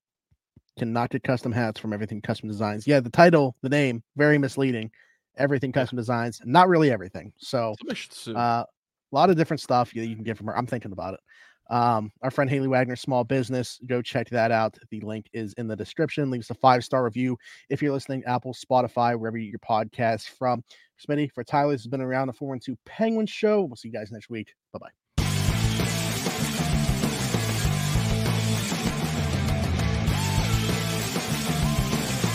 cannot 0.77 1.09
get 1.09 1.23
custom 1.23 1.51
hats 1.51 1.79
from 1.79 1.93
everything 1.93 2.21
custom 2.21 2.49
designs 2.49 2.85
yeah 2.85 2.99
the 2.99 3.09
title 3.09 3.55
the 3.61 3.69
name 3.69 4.03
very 4.17 4.37
misleading 4.37 4.91
everything 5.37 5.71
custom 5.71 5.95
designs 5.95 6.41
not 6.43 6.67
really 6.67 6.91
everything 6.91 7.31
so 7.37 7.73
Somebody 7.79 7.95
should 7.97 8.13
sue. 8.13 8.35
uh, 8.35 8.65
a 9.11 9.15
lot 9.15 9.29
of 9.29 9.37
different 9.37 9.61
stuff 9.61 9.93
that 9.93 10.05
you 10.05 10.15
can 10.15 10.25
get 10.25 10.37
from 10.37 10.47
her 10.47 10.57
i'm 10.57 10.67
thinking 10.67 10.91
about 10.91 11.13
it 11.13 11.21
um 11.69 12.11
our 12.21 12.31
friend 12.31 12.49
haley 12.49 12.67
wagner 12.67 12.95
small 12.95 13.23
business 13.23 13.79
go 13.87 14.01
check 14.01 14.29
that 14.29 14.51
out. 14.51 14.77
The 14.91 15.01
link 15.01 15.27
is 15.33 15.53
in 15.53 15.67
the 15.67 15.75
description. 15.75 16.29
Leave 16.29 16.41
us 16.41 16.49
a 16.49 16.55
five 16.55 16.83
star 16.83 17.03
review 17.03 17.37
if 17.69 17.81
you're 17.81 17.93
listening 17.93 18.23
apple 18.25 18.53
spotify 18.53 19.17
wherever 19.17 19.37
you 19.37 19.51
get 19.51 19.59
your 19.59 19.59
podcast 19.59 20.29
from. 20.29 20.63
Smitty 20.99 21.31
for 21.31 21.43
tyler 21.43 21.73
this 21.73 21.81
has 21.81 21.87
been 21.87 22.01
around 22.01 22.27
the 22.27 22.33
412 22.33 22.77
penguin 22.85 23.25
show. 23.25 23.63
We'll 23.63 23.75
see 23.75 23.89
you 23.89 23.93
guys 23.93 24.11
next 24.11 24.29
week. 24.29 24.53
Bye 24.71 24.79
bye 24.79 25.04